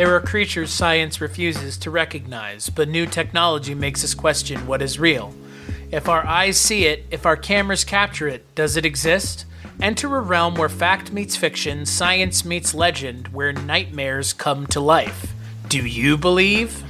There 0.00 0.16
are 0.16 0.20
creatures 0.22 0.70
science 0.70 1.20
refuses 1.20 1.76
to 1.76 1.90
recognize, 1.90 2.70
but 2.70 2.88
new 2.88 3.04
technology 3.04 3.74
makes 3.74 4.02
us 4.02 4.14
question 4.14 4.66
what 4.66 4.80
is 4.80 4.98
real. 4.98 5.34
If 5.90 6.08
our 6.08 6.24
eyes 6.24 6.58
see 6.58 6.86
it, 6.86 7.04
if 7.10 7.26
our 7.26 7.36
cameras 7.36 7.84
capture 7.84 8.26
it, 8.26 8.54
does 8.54 8.78
it 8.78 8.86
exist? 8.86 9.44
Enter 9.82 10.16
a 10.16 10.20
realm 10.20 10.54
where 10.54 10.70
fact 10.70 11.12
meets 11.12 11.36
fiction, 11.36 11.84
science 11.84 12.46
meets 12.46 12.72
legend, 12.72 13.28
where 13.28 13.52
nightmares 13.52 14.32
come 14.32 14.66
to 14.68 14.80
life. 14.80 15.34
Do 15.68 15.84
you 15.84 16.16
believe? 16.16 16.82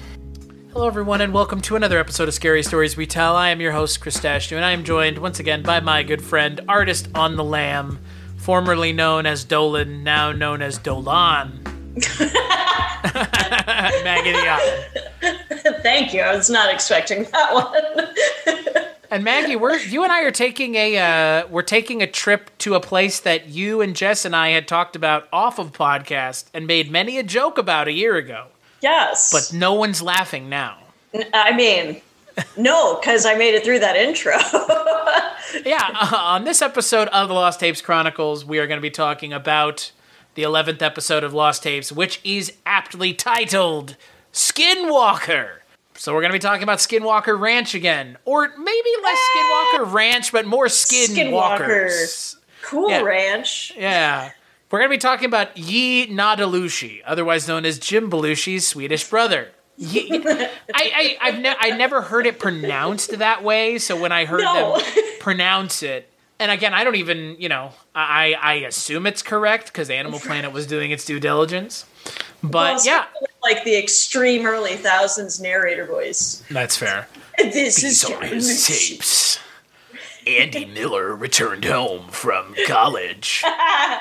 Hello, 0.72 0.86
everyone, 0.86 1.20
and 1.20 1.34
welcome 1.34 1.60
to 1.62 1.74
another 1.74 1.98
episode 1.98 2.28
of 2.28 2.34
Scary 2.34 2.62
Stories 2.62 2.96
We 2.96 3.06
Tell. 3.06 3.34
I 3.34 3.48
am 3.48 3.60
your 3.60 3.72
host, 3.72 4.00
Chris 4.00 4.20
Dashnew, 4.20 4.54
and 4.54 4.64
I 4.64 4.70
am 4.70 4.84
joined 4.84 5.18
once 5.18 5.40
again 5.40 5.64
by 5.64 5.80
my 5.80 6.04
good 6.04 6.22
friend, 6.22 6.60
artist 6.68 7.08
on 7.16 7.34
the 7.34 7.42
lamb, 7.42 7.98
formerly 8.36 8.92
known 8.92 9.26
as 9.26 9.44
Dolin, 9.44 10.04
now 10.04 10.30
known 10.30 10.62
as 10.62 10.78
Dolin. 10.78 11.66
Maggie 14.04 14.32
the 14.32 15.78
Thank 15.82 16.12
you. 16.12 16.20
I 16.20 16.36
was 16.36 16.50
not 16.50 16.72
expecting 16.72 17.24
that 17.24 17.54
one. 17.54 18.84
and 19.10 19.24
Maggie, 19.24 19.56
we're 19.56 19.78
you 19.78 20.02
and 20.02 20.12
I 20.12 20.22
are 20.22 20.30
taking 20.30 20.74
a 20.74 20.98
uh, 20.98 21.46
we're 21.48 21.62
taking 21.62 22.02
a 22.02 22.06
trip 22.06 22.50
to 22.58 22.74
a 22.74 22.80
place 22.80 23.20
that 23.20 23.48
you 23.48 23.80
and 23.80 23.96
Jess 23.96 24.24
and 24.24 24.36
I 24.36 24.50
had 24.50 24.68
talked 24.68 24.96
about 24.96 25.28
off 25.32 25.58
of 25.58 25.72
podcast 25.72 26.46
and 26.52 26.66
made 26.66 26.90
many 26.90 27.18
a 27.18 27.22
joke 27.22 27.58
about 27.58 27.88
a 27.88 27.92
year 27.92 28.16
ago. 28.16 28.46
Yes, 28.82 29.32
but 29.32 29.56
no 29.56 29.74
one's 29.74 30.02
laughing 30.02 30.48
now. 30.48 30.78
I 31.34 31.54
mean, 31.56 32.00
no, 32.56 32.98
because 32.98 33.26
I 33.26 33.34
made 33.34 33.54
it 33.54 33.64
through 33.64 33.80
that 33.80 33.96
intro. 33.96 34.36
yeah, 35.64 35.88
uh, 35.94 36.16
on 36.16 36.44
this 36.44 36.62
episode 36.62 37.08
of 37.08 37.28
the 37.28 37.34
Lost 37.34 37.60
Tapes 37.60 37.80
Chronicles, 37.82 38.44
we 38.44 38.58
are 38.58 38.66
going 38.66 38.78
to 38.78 38.82
be 38.82 38.90
talking 38.90 39.32
about 39.32 39.90
the 40.40 40.46
11th 40.46 40.80
episode 40.80 41.22
of 41.22 41.34
Lost 41.34 41.64
Tapes, 41.64 41.92
which 41.92 42.18
is 42.24 42.54
aptly 42.64 43.12
titled 43.12 43.96
Skinwalker. 44.32 45.58
So 45.96 46.14
we're 46.14 46.22
going 46.22 46.32
to 46.32 46.36
be 46.36 46.38
talking 46.38 46.62
about 46.62 46.78
Skinwalker 46.78 47.38
Ranch 47.38 47.74
again, 47.74 48.16
or 48.24 48.48
maybe 48.56 48.88
less 49.02 49.18
Skinwalker 49.36 49.92
Ranch, 49.92 50.32
but 50.32 50.46
more 50.46 50.64
Skinwalkers. 50.66 52.36
Cool 52.62 52.88
yeah. 52.88 53.02
ranch. 53.02 53.74
Yeah. 53.76 54.30
We're 54.70 54.78
going 54.78 54.88
to 54.88 54.94
be 54.94 54.98
talking 54.98 55.26
about 55.26 55.58
yee 55.58 56.06
naaldlooshii, 56.06 57.02
otherwise 57.04 57.46
known 57.46 57.66
as 57.66 57.78
Jim 57.78 58.10
Belushi's 58.10 58.66
Swedish 58.66 59.08
brother. 59.10 59.50
I, 59.82 60.50
I, 60.74 61.16
I've 61.20 61.38
ne- 61.38 61.56
I 61.58 61.76
never 61.76 62.00
heard 62.00 62.26
it 62.26 62.38
pronounced 62.38 63.18
that 63.18 63.42
way, 63.44 63.78
so 63.78 64.00
when 64.00 64.12
I 64.12 64.24
heard 64.24 64.40
no. 64.40 64.78
them 64.78 65.04
pronounce 65.20 65.82
it, 65.82 66.09
and 66.40 66.50
again, 66.50 66.74
I 66.74 66.82
don't 66.82 66.96
even, 66.96 67.36
you 67.38 67.48
know, 67.48 67.72
I 67.94 68.34
I 68.40 68.54
assume 68.54 69.06
it's 69.06 69.22
correct 69.22 69.66
because 69.66 69.90
Animal 69.90 70.18
Planet 70.18 70.52
was 70.52 70.66
doing 70.66 70.90
its 70.90 71.04
due 71.04 71.20
diligence. 71.20 71.84
But 72.42 72.52
well, 72.76 72.84
yeah, 72.84 73.04
like 73.42 73.64
the 73.64 73.76
extreme 73.76 74.46
early 74.46 74.76
thousands 74.76 75.40
narrator 75.40 75.86
voice. 75.86 76.42
That's 76.50 76.76
fair. 76.76 77.06
This 77.38 77.76
These 77.76 77.84
is 77.84 78.04
are 78.10 78.22
his 78.22 78.66
tapes. 78.66 79.38
Andy 80.26 80.64
Miller 80.64 81.14
returned 81.14 81.64
home 81.64 82.08
from 82.08 82.54
college, 82.66 83.42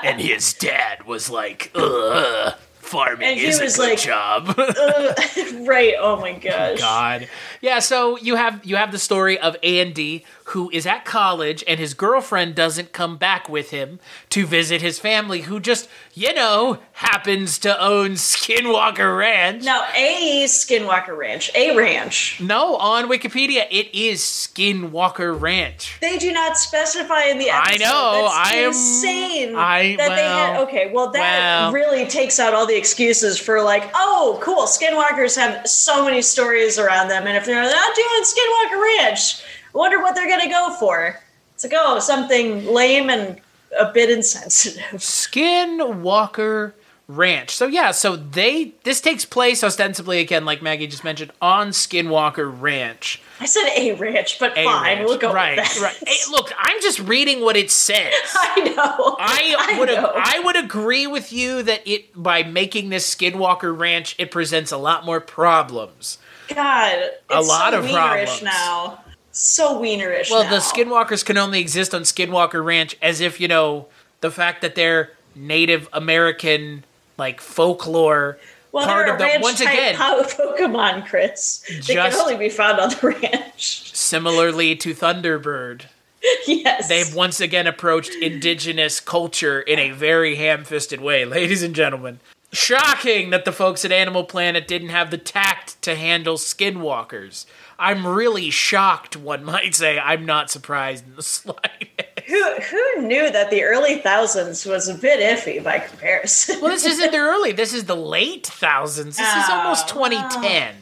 and 0.02 0.20
his 0.20 0.52
dad 0.54 1.06
was 1.06 1.30
like, 1.30 1.70
"Ugh." 1.74 2.54
farming 2.90 3.38
is 3.38 3.78
a 3.78 3.80
like, 3.82 3.98
job. 3.98 4.54
uh, 4.58 5.14
right. 5.60 5.94
Oh 6.00 6.18
my 6.20 6.32
gosh. 6.32 6.78
God. 6.78 7.28
Yeah. 7.60 7.78
So 7.78 8.16
you 8.18 8.36
have 8.36 8.64
you 8.64 8.76
have 8.76 8.90
the 8.92 8.98
story 8.98 9.38
of 9.38 9.56
Andy 9.62 10.24
who 10.50 10.70
is 10.70 10.86
at 10.86 11.04
college 11.04 11.62
and 11.68 11.78
his 11.78 11.94
girlfriend 11.94 12.54
doesn't 12.54 12.92
come 12.92 13.16
back 13.16 13.48
with 13.48 13.70
him 13.70 14.00
to 14.28 14.44
visit 14.44 14.82
his 14.82 14.98
family 14.98 15.42
who 15.42 15.60
just, 15.60 15.88
you 16.12 16.34
know, 16.34 16.78
happens 16.92 17.58
to 17.58 17.80
own 17.80 18.10
Skinwalker 18.12 19.16
Ranch. 19.16 19.64
No, 19.64 19.82
a 19.94 20.44
Skinwalker 20.46 21.16
Ranch. 21.16 21.50
A 21.54 21.76
ranch. 21.76 22.40
No, 22.40 22.76
on 22.76 23.08
Wikipedia 23.08 23.66
it 23.70 23.94
is 23.94 24.20
Skinwalker 24.20 25.38
Ranch. 25.40 25.98
They 26.00 26.18
do 26.18 26.32
not 26.32 26.56
specify 26.56 27.24
in 27.24 27.38
the 27.38 27.50
episode. 27.50 27.74
I 27.74 27.76
know. 27.76 28.22
That's 28.24 28.52
I 28.52 28.54
am 28.56 28.68
insane. 28.68 29.56
I 29.56 29.96
that 29.96 30.08
well, 30.08 30.16
they 30.16 30.22
had 30.22 30.60
okay, 30.62 30.92
well 30.92 31.10
that 31.12 31.70
well. 31.70 31.72
really 31.72 32.06
takes 32.06 32.40
out 32.40 32.54
all 32.54 32.66
the 32.66 32.76
excuses 32.76 33.38
for 33.38 33.62
like, 33.62 33.90
oh, 33.94 34.38
cool, 34.42 34.64
Skinwalkers 34.64 35.36
have 35.36 35.68
so 35.68 36.04
many 36.04 36.22
stories 36.22 36.78
around 36.78 37.08
them 37.08 37.26
and 37.26 37.36
if 37.36 37.44
they're 37.44 37.62
not 37.62 37.94
doing 37.94 38.22
Skinwalker 38.24 38.82
Ranch 38.98 39.42
wonder 39.72 40.00
what 40.00 40.14
they're 40.14 40.28
going 40.28 40.40
to 40.40 40.48
go 40.48 40.76
for. 40.78 41.20
It's 41.54 41.64
like, 41.64 41.74
oh, 41.76 41.98
something 41.98 42.66
lame 42.66 43.10
and 43.10 43.40
a 43.78 43.92
bit 43.92 44.10
insensitive. 44.10 44.82
Skinwalker 44.94 46.72
Ranch. 47.06 47.50
So 47.50 47.66
yeah, 47.66 47.90
so 47.90 48.14
they 48.14 48.74
this 48.84 49.00
takes 49.00 49.24
place 49.24 49.64
ostensibly 49.64 50.20
again, 50.20 50.44
like 50.44 50.62
Maggie 50.62 50.86
just 50.86 51.02
mentioned, 51.02 51.32
on 51.42 51.70
Skinwalker 51.70 52.50
Ranch. 52.60 53.20
I 53.40 53.46
said 53.46 53.68
a 53.76 53.94
ranch, 53.94 54.38
but 54.38 54.56
a 54.56 54.64
fine, 54.64 54.98
ranch. 54.98 55.08
we'll 55.08 55.18
go 55.18 55.32
right, 55.32 55.58
right. 55.58 56.02
Hey, 56.06 56.30
look, 56.30 56.52
I'm 56.56 56.80
just 56.80 57.00
reading 57.00 57.40
what 57.40 57.56
it 57.56 57.70
says. 57.70 58.14
I 58.34 58.60
know. 58.60 59.16
I, 59.18 59.56
I 59.74 59.78
would 59.78 59.88
know. 59.88 60.12
I 60.14 60.40
would 60.44 60.56
agree 60.56 61.08
with 61.08 61.32
you 61.32 61.64
that 61.64 61.82
it 61.84 62.10
by 62.14 62.44
making 62.44 62.90
this 62.90 63.12
Skinwalker 63.12 63.76
Ranch, 63.76 64.14
it 64.16 64.30
presents 64.30 64.70
a 64.70 64.78
lot 64.78 65.04
more 65.04 65.20
problems. 65.20 66.18
God, 66.48 67.10
a 67.28 67.42
lot 67.42 67.72
so 67.72 67.80
of 67.80 67.90
problems 67.90 68.42
now 68.42 69.00
so 69.40 69.80
wienerish. 69.80 70.30
Well, 70.30 70.44
now. 70.44 70.50
the 70.50 70.56
Skinwalkers 70.56 71.24
can 71.24 71.38
only 71.38 71.60
exist 71.60 71.94
on 71.94 72.02
Skinwalker 72.02 72.64
Ranch 72.64 72.96
as 73.00 73.20
if 73.20 73.40
you 73.40 73.48
know 73.48 73.86
the 74.20 74.30
fact 74.30 74.62
that 74.62 74.74
they're 74.74 75.12
Native 75.34 75.88
American 75.92 76.84
like 77.16 77.40
folklore 77.40 78.38
Well, 78.72 78.86
part 78.86 79.06
they're 79.06 79.14
of 79.14 79.18
the 79.18 79.24
ranch 79.24 79.42
once 79.42 79.60
type 79.60 79.72
again 79.72 79.94
Pokemon, 79.98 81.06
Chris. 81.06 81.64
They 81.86 81.94
can 81.94 82.12
only 82.14 82.36
be 82.36 82.48
found 82.48 82.80
on 82.80 82.90
the 82.90 83.16
ranch. 83.20 83.94
similarly 83.94 84.76
to 84.76 84.94
Thunderbird. 84.94 85.82
yes. 86.46 86.88
They've 86.88 87.14
once 87.14 87.40
again 87.40 87.66
approached 87.66 88.14
indigenous 88.14 89.00
culture 89.00 89.60
in 89.60 89.78
a 89.78 89.90
very 89.90 90.36
ham 90.36 90.64
fisted 90.64 91.00
way, 91.00 91.24
ladies 91.24 91.62
and 91.62 91.74
gentlemen. 91.74 92.20
Shocking 92.52 93.30
that 93.30 93.44
the 93.44 93.52
folks 93.52 93.84
at 93.84 93.92
Animal 93.92 94.24
Planet 94.24 94.66
didn't 94.66 94.88
have 94.88 95.10
the 95.10 95.18
tact 95.18 95.80
to 95.82 95.94
handle 95.94 96.36
skinwalkers. 96.36 97.46
I'm 97.78 98.06
really 98.06 98.50
shocked, 98.50 99.16
one 99.16 99.44
might 99.44 99.74
say. 99.74 99.98
I'm 99.98 100.26
not 100.26 100.50
surprised 100.50 101.06
in 101.06 101.14
the 101.16 101.22
slightest. 101.38 102.20
who 102.26 102.54
who 102.60 103.02
knew 103.02 103.30
that 103.30 103.50
the 103.50 103.62
early 103.62 103.98
thousands 103.98 104.66
was 104.66 104.88
a 104.88 104.94
bit 104.94 105.20
iffy 105.20 105.62
by 105.62 105.78
comparison? 105.78 106.60
Well, 106.60 106.70
this 106.72 106.84
isn't 106.86 107.12
the 107.12 107.18
early, 107.32 107.52
this 107.52 107.72
is 107.72 107.84
the 107.84 107.96
late 107.96 108.46
thousands. 108.46 109.16
This 109.16 109.34
is 109.36 109.48
almost 109.48 109.88
2010. 109.88 110.74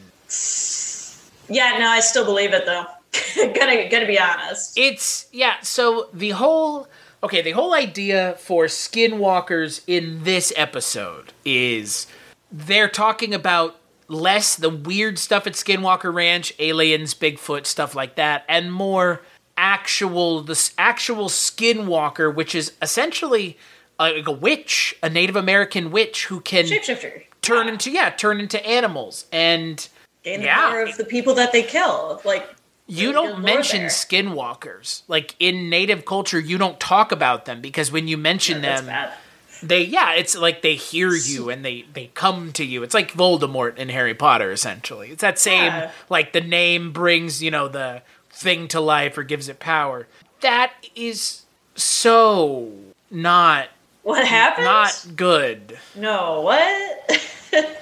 yeah, 1.49 1.77
no, 1.77 1.87
I 1.87 1.99
still 1.99 2.25
believe 2.25 2.53
it 2.53 2.65
though. 2.65 2.85
gonna 3.35 3.89
gonna 3.89 4.07
be 4.07 4.19
honest. 4.19 4.77
It's 4.77 5.27
yeah. 5.31 5.55
So 5.61 6.09
the 6.13 6.31
whole 6.31 6.87
okay, 7.23 7.41
the 7.41 7.51
whole 7.51 7.73
idea 7.73 8.35
for 8.39 8.65
skinwalkers 8.65 9.81
in 9.87 10.23
this 10.23 10.51
episode 10.55 11.33
is 11.45 12.07
they're 12.51 12.89
talking 12.89 13.33
about 13.33 13.79
less 14.07 14.55
the 14.55 14.69
weird 14.69 15.19
stuff 15.19 15.45
at 15.45 15.53
Skinwalker 15.53 16.13
Ranch, 16.13 16.53
aliens, 16.59 17.13
Bigfoot, 17.13 17.65
stuff 17.65 17.93
like 17.95 18.15
that, 18.15 18.43
and 18.49 18.73
more 18.73 19.21
actual 19.57 20.41
this 20.41 20.73
actual 20.77 21.27
skinwalker, 21.27 22.33
which 22.33 22.55
is 22.55 22.73
essentially 22.81 23.57
like 23.99 24.25
a 24.27 24.31
witch, 24.31 24.95
a 25.03 25.09
Native 25.09 25.35
American 25.35 25.91
witch 25.91 26.25
who 26.27 26.39
can 26.39 26.65
Shapeshifter. 26.65 27.23
turn 27.41 27.67
into 27.67 27.91
yeah, 27.91 28.09
turn 28.09 28.39
into 28.39 28.65
animals 28.65 29.25
and. 29.31 29.87
The 30.23 30.31
Yeah. 30.41 30.69
power 30.69 30.81
of 30.83 30.97
the 30.97 31.05
people 31.05 31.33
that 31.35 31.51
they 31.53 31.63
kill. 31.63 32.21
Like 32.25 32.47
You 32.89 33.11
don't 33.11 33.41
mention 33.41 33.81
there. 33.81 33.89
skinwalkers. 33.89 35.03
Like 35.07 35.35
in 35.39 35.69
native 35.69 36.05
culture, 36.05 36.39
you 36.39 36.57
don't 36.57 36.79
talk 36.79 37.11
about 37.11 37.45
them 37.45 37.61
because 37.61 37.91
when 37.91 38.07
you 38.07 38.17
mention 38.17 38.61
that's 38.61 38.81
them, 38.81 39.09
they 39.61 39.83
yeah, 39.83 40.13
it's 40.13 40.35
like 40.37 40.61
they 40.61 40.75
hear 40.75 41.13
you 41.13 41.49
and 41.49 41.63
they 41.63 41.85
they 41.93 42.07
come 42.13 42.51
to 42.53 42.65
you. 42.65 42.81
It's 42.83 42.93
like 42.93 43.13
Voldemort 43.13 43.77
in 43.77 43.89
Harry 43.89 44.13
Potter 44.15 44.51
essentially. 44.51 45.11
It's 45.11 45.21
that 45.21 45.37
same 45.37 45.65
Yeah. 45.65 45.91
like 46.09 46.33
the 46.33 46.41
name 46.41 46.91
brings, 46.91 47.43
you 47.43 47.51
know, 47.51 47.67
the 47.67 48.01
thing 48.31 48.67
to 48.69 48.79
life 48.79 49.17
or 49.17 49.23
gives 49.23 49.49
it 49.49 49.59
power. 49.59 50.07
That 50.41 50.71
is 50.95 51.43
so 51.75 52.71
not 53.11 53.67
What 54.03 54.25
happened? 54.25 54.65
not 54.65 55.05
good. 55.15 55.77
No, 55.95 56.41
what? 56.41 57.21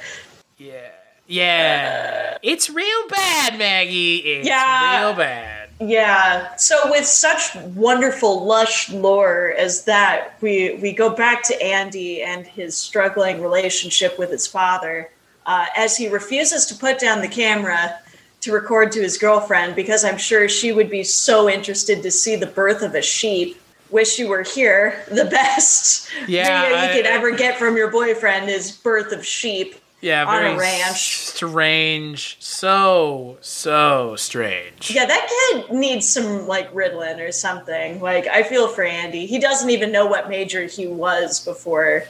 Yeah. 1.27 2.37
It's 2.41 2.69
real 2.69 3.07
bad, 3.09 3.57
Maggie. 3.57 4.17
It's 4.17 4.47
Yeah. 4.47 5.01
real 5.07 5.13
bad. 5.15 5.69
Yeah. 5.79 6.55
So 6.55 6.89
with 6.89 7.05
such 7.05 7.53
wonderful 7.75 8.45
lush 8.45 8.89
lore 8.89 9.53
as 9.57 9.83
that, 9.83 10.33
we 10.41 10.79
we 10.81 10.91
go 10.91 11.09
back 11.09 11.43
to 11.43 11.61
Andy 11.61 12.23
and 12.23 12.47
his 12.47 12.75
struggling 12.75 13.41
relationship 13.41 14.17
with 14.17 14.31
his 14.31 14.47
father, 14.47 15.09
uh, 15.45 15.65
as 15.75 15.95
he 15.95 16.07
refuses 16.07 16.65
to 16.67 16.75
put 16.75 16.99
down 16.99 17.21
the 17.21 17.27
camera 17.27 17.99
to 18.41 18.51
record 18.51 18.91
to 18.93 19.01
his 19.01 19.17
girlfriend 19.17 19.75
because 19.75 20.03
I'm 20.05 20.17
sure 20.17 20.47
she 20.49 20.71
would 20.71 20.89
be 20.89 21.03
so 21.03 21.49
interested 21.49 22.01
to 22.03 22.11
see 22.11 22.35
the 22.35 22.47
birth 22.47 22.81
of 22.81 22.95
a 22.95 23.01
sheep. 23.01 23.59
Wish 23.89 24.17
you 24.19 24.27
were 24.27 24.43
here. 24.43 25.03
The 25.11 25.25
best 25.25 26.09
Yeah, 26.27 26.63
video 26.69 26.81
you 26.87 26.93
could 26.93 27.05
ever 27.05 27.31
get 27.31 27.57
from 27.57 27.77
your 27.77 27.89
boyfriend 27.91 28.49
is 28.49 28.71
birth 28.71 29.11
of 29.11 29.25
sheep. 29.25 29.75
Yeah, 29.99 30.25
on 30.25 30.37
a 30.37 30.39
very 30.41 30.57
ranch. 30.57 31.17
strange. 31.17 32.37
So 32.39 33.37
so 33.41 34.15
strange. 34.15 34.91
Yeah, 34.91 35.05
that 35.05 35.27
kid 35.27 35.71
needs 35.71 36.07
some 36.07 36.47
like 36.47 36.71
Ritalin 36.73 37.19
or 37.19 37.31
something. 37.31 37.99
Like, 37.99 38.27
I 38.27 38.43
feel 38.43 38.67
for 38.67 38.83
Andy. 38.83 39.25
He 39.25 39.39
doesn't 39.39 39.69
even 39.69 39.91
know 39.91 40.05
what 40.05 40.29
major 40.29 40.65
he 40.65 40.85
was 40.87 41.43
before, 41.43 42.03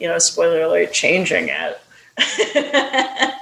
you 0.00 0.08
know, 0.08 0.18
spoiler 0.18 0.62
alert, 0.62 0.92
changing 0.92 1.48
it. 1.50 1.80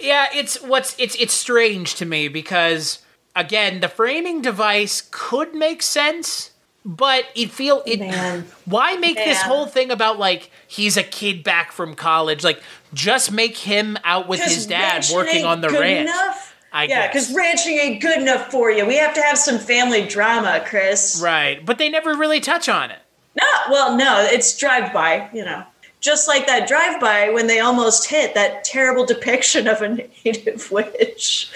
Yeah, 0.00 0.26
it's 0.32 0.62
what's 0.62 0.94
it's 0.98 1.16
it's 1.16 1.34
strange 1.34 1.96
to 1.96 2.06
me 2.06 2.28
because 2.28 3.00
again, 3.34 3.80
the 3.80 3.88
framing 3.88 4.40
device 4.42 5.06
could 5.10 5.54
make 5.54 5.82
sense, 5.82 6.50
but 6.84 7.24
it 7.34 7.50
feel 7.50 7.82
it 7.86 8.00
Man. 8.00 8.46
why 8.64 8.96
make 8.96 9.16
this 9.16 9.42
whole 9.42 9.66
thing 9.66 9.90
about 9.90 10.18
like 10.18 10.50
he's 10.66 10.96
a 10.96 11.02
kid 11.02 11.44
back 11.44 11.72
from 11.72 11.94
college? 11.94 12.44
Like 12.44 12.62
just 12.94 13.32
make 13.32 13.56
him 13.56 13.98
out 14.04 14.28
with 14.28 14.40
his 14.40 14.66
dad 14.66 15.06
working 15.12 15.44
on 15.44 15.60
the 15.60 15.68
good 15.68 15.80
ranch. 15.80 16.08
Enough. 16.08 16.54
I 16.70 16.84
yeah, 16.84 17.06
because 17.06 17.34
ranching 17.34 17.78
ain't 17.78 18.02
good 18.02 18.20
enough 18.20 18.50
for 18.50 18.70
you. 18.70 18.84
We 18.86 18.96
have 18.96 19.14
to 19.14 19.22
have 19.22 19.38
some 19.38 19.58
family 19.58 20.06
drama, 20.06 20.62
Chris. 20.66 21.20
Right, 21.22 21.64
but 21.64 21.78
they 21.78 21.88
never 21.88 22.14
really 22.14 22.40
touch 22.40 22.68
on 22.68 22.90
it. 22.90 22.98
No, 23.40 23.46
well, 23.70 23.96
no, 23.96 24.20
it's 24.20 24.56
drive 24.56 24.92
by, 24.92 25.30
you 25.32 25.44
know. 25.44 25.64
Just 26.00 26.28
like 26.28 26.46
that 26.46 26.68
drive 26.68 27.00
by 27.00 27.30
when 27.30 27.48
they 27.48 27.58
almost 27.58 28.08
hit 28.08 28.34
that 28.34 28.62
terrible 28.62 29.04
depiction 29.04 29.66
of 29.66 29.82
a 29.82 29.88
native 29.88 30.70
witch. 30.70 31.50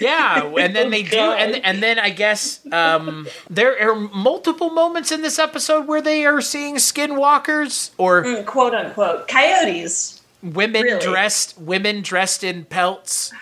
Yeah, 0.00 0.44
and 0.58 0.74
then 0.76 0.86
Oh, 0.86 0.90
they 0.90 1.02
do, 1.02 1.18
and 1.18 1.56
and 1.64 1.82
then 1.82 1.98
I 1.98 2.10
guess 2.10 2.60
um, 2.72 3.26
there 3.50 3.76
are 3.90 3.96
multiple 3.96 4.70
moments 4.70 5.10
in 5.10 5.22
this 5.22 5.38
episode 5.38 5.88
where 5.88 6.00
they 6.00 6.24
are 6.24 6.40
seeing 6.40 6.76
skinwalkers 6.76 7.90
or 7.98 8.42
quote 8.44 8.74
unquote. 8.74 9.26
Coyotes. 9.26 10.22
women 10.42 10.82
Really? 10.82 11.00
dressed 11.04 11.58
women 11.58 12.00
dressed 12.02 12.44
in 12.44 12.64
pelts. 12.66 13.32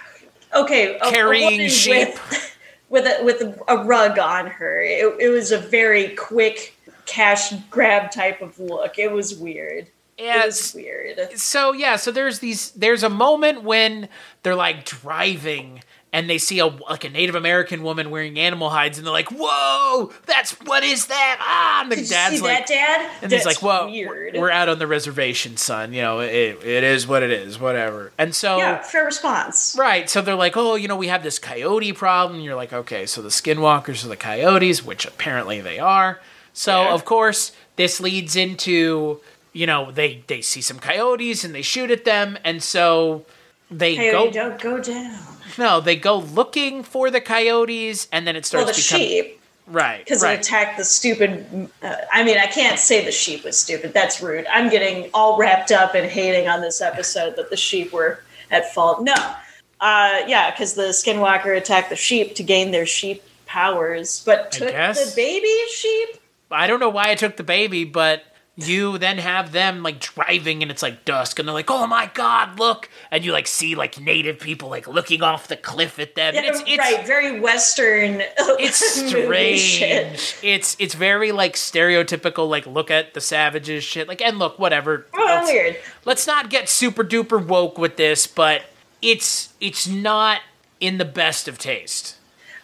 okay, 0.54 0.96
a, 0.98 1.10
Carrying 1.10 1.60
a 1.60 1.68
sheep. 1.68 2.08
with, 2.08 2.56
with 2.88 3.06
a 3.06 3.24
with 3.24 3.40
a, 3.42 3.62
a 3.68 3.84
rug 3.84 4.18
on 4.18 4.46
her. 4.46 4.80
It, 4.80 5.16
it 5.20 5.28
was 5.28 5.52
a 5.52 5.58
very 5.58 6.14
quick 6.16 6.74
cash 7.04 7.52
grab 7.70 8.10
type 8.10 8.40
of 8.40 8.58
look. 8.58 8.98
It 8.98 9.12
was 9.12 9.34
weird. 9.36 9.88
It 10.18 10.46
was 10.46 10.72
weird. 10.74 11.38
So 11.38 11.72
yeah, 11.72 11.96
so 11.96 12.10
there's 12.10 12.38
these 12.38 12.70
there's 12.72 13.02
a 13.02 13.10
moment 13.10 13.62
when 13.62 14.08
they're 14.42 14.54
like 14.54 14.84
driving 14.84 15.82
and 16.12 16.30
they 16.30 16.38
see 16.38 16.58
a 16.60 16.66
like 16.66 17.04
a 17.04 17.10
Native 17.10 17.34
American 17.34 17.82
woman 17.82 18.10
wearing 18.10 18.38
animal 18.38 18.70
hides 18.70 18.96
and 18.96 19.06
they're 19.06 19.12
like, 19.12 19.28
"Whoa, 19.30 20.10
that's 20.24 20.52
what 20.60 20.82
is 20.82 21.06
that?" 21.08 21.36
Ah, 21.40 21.82
and 21.82 21.92
the 21.92 21.96
Did 21.96 22.04
you 22.06 22.10
dad's 22.10 22.36
see 22.36 22.40
like 22.42 22.66
that, 22.66 22.68
Dad? 22.68 23.10
And 23.22 23.30
That's 23.30 23.44
he's 23.44 23.54
like, 23.56 23.62
"Well, 23.62 23.90
weird. 23.90 24.34
we're 24.36 24.50
out 24.50 24.70
on 24.70 24.78
the 24.78 24.86
reservation, 24.86 25.58
son. 25.58 25.92
You 25.92 26.00
know, 26.00 26.20
it, 26.20 26.30
it 26.64 26.84
is 26.84 27.06
what 27.06 27.22
it 27.22 27.30
is, 27.30 27.58
whatever." 27.58 28.12
And 28.16 28.34
so, 28.34 28.56
yeah, 28.56 28.80
fair 28.80 29.04
response. 29.04 29.76
right, 29.78 30.08
so 30.08 30.22
they're 30.22 30.34
like, 30.34 30.56
"Oh, 30.56 30.76
you 30.76 30.88
know, 30.88 30.96
we 30.96 31.08
have 31.08 31.22
this 31.22 31.38
coyote 31.38 31.92
problem." 31.92 32.40
You're 32.40 32.56
like, 32.56 32.72
"Okay, 32.72 33.04
so 33.04 33.20
the 33.20 33.28
skinwalkers 33.28 34.02
are 34.02 34.08
the 34.08 34.16
coyotes, 34.16 34.82
which 34.82 35.04
apparently 35.04 35.60
they 35.60 35.78
are." 35.78 36.20
So, 36.54 36.84
Yeah. 36.84 36.94
of 36.94 37.04
course, 37.04 37.52
this 37.74 38.00
leads 38.00 38.34
into, 38.36 39.20
you 39.56 39.66
know, 39.66 39.90
they 39.90 40.22
they 40.26 40.42
see 40.42 40.60
some 40.60 40.78
coyotes 40.78 41.42
and 41.42 41.54
they 41.54 41.62
shoot 41.62 41.90
at 41.90 42.04
them, 42.04 42.36
and 42.44 42.62
so 42.62 43.24
they 43.70 43.96
Coyote, 43.96 44.26
go 44.26 44.30
don't 44.30 44.60
go 44.60 44.80
down. 44.82 45.18
no, 45.58 45.80
they 45.80 45.96
go 45.96 46.18
looking 46.18 46.82
for 46.82 47.10
the 47.10 47.22
coyotes, 47.22 48.06
and 48.12 48.26
then 48.26 48.36
it 48.36 48.44
starts 48.44 48.66
Well, 48.66 48.74
the 48.74 48.82
becoming 48.82 49.08
sheep, 49.08 49.40
right, 49.66 50.04
because 50.04 50.22
right. 50.22 50.38
it 50.38 50.40
attacked 50.40 50.76
the 50.76 50.84
stupid. 50.84 51.70
Uh, 51.82 51.94
I 52.12 52.22
mean, 52.22 52.36
I 52.36 52.46
can't 52.46 52.78
say 52.78 53.02
the 53.02 53.10
sheep 53.10 53.44
was 53.44 53.56
stupid. 53.56 53.94
That's 53.94 54.20
rude. 54.20 54.46
I'm 54.52 54.68
getting 54.68 55.08
all 55.14 55.38
wrapped 55.38 55.72
up 55.72 55.94
and 55.94 56.06
hating 56.06 56.48
on 56.48 56.60
this 56.60 56.82
episode 56.82 57.36
that 57.36 57.48
the 57.48 57.56
sheep 57.56 57.94
were 57.94 58.20
at 58.50 58.74
fault. 58.74 59.02
No, 59.02 59.14
uh, 59.14 60.20
yeah, 60.26 60.50
because 60.50 60.74
the 60.74 60.88
skinwalker 60.88 61.56
attacked 61.56 61.88
the 61.88 61.96
sheep 61.96 62.34
to 62.34 62.42
gain 62.42 62.72
their 62.72 62.86
sheep 62.86 63.22
powers, 63.46 64.22
but 64.26 64.52
took 64.52 64.68
the 64.68 65.12
baby 65.16 65.56
sheep. 65.74 66.20
I 66.50 66.66
don't 66.66 66.78
know 66.78 66.90
why 66.90 67.04
I 67.08 67.14
took 67.14 67.38
the 67.38 67.42
baby, 67.42 67.84
but 67.84 68.22
you 68.56 68.96
then 68.96 69.18
have 69.18 69.52
them 69.52 69.82
like 69.82 70.00
driving 70.00 70.62
and 70.62 70.70
it's 70.70 70.82
like 70.82 71.04
dusk 71.04 71.38
and 71.38 71.46
they're 71.46 71.54
like, 71.54 71.70
"Oh 71.70 71.86
my 71.86 72.10
god, 72.14 72.58
look!" 72.58 72.88
And 73.10 73.24
you 73.24 73.32
like 73.32 73.46
see 73.46 73.74
like 73.74 74.00
native 74.00 74.40
people 74.40 74.70
like 74.70 74.88
looking 74.88 75.22
off 75.22 75.48
the 75.48 75.56
cliff 75.56 75.98
at 75.98 76.14
them. 76.14 76.34
Yeah, 76.34 76.40
and 76.40 76.48
it's 76.48 76.62
it's 76.66 76.78
right, 76.78 77.06
very 77.06 77.38
Western. 77.38 78.22
it's 78.38 78.78
strange. 78.78 80.36
It's 80.42 80.76
it's 80.78 80.94
very 80.94 81.32
like 81.32 81.54
stereotypical 81.54 82.48
like 82.48 82.66
look 82.66 82.90
at 82.90 83.12
the 83.12 83.20
savages 83.20 83.84
shit. 83.84 84.08
Like 84.08 84.22
and 84.22 84.38
look, 84.38 84.58
whatever. 84.58 85.06
Oh, 85.12 85.24
let's, 85.24 85.50
weird. 85.50 85.76
let's 86.06 86.26
not 86.26 86.48
get 86.48 86.70
super 86.70 87.04
duper 87.04 87.44
woke 87.44 87.76
with 87.76 87.96
this, 87.96 88.26
but 88.26 88.62
it's 89.02 89.52
it's 89.60 89.86
not 89.86 90.40
in 90.80 90.96
the 90.96 91.04
best 91.04 91.46
of 91.46 91.58
taste. 91.58 92.16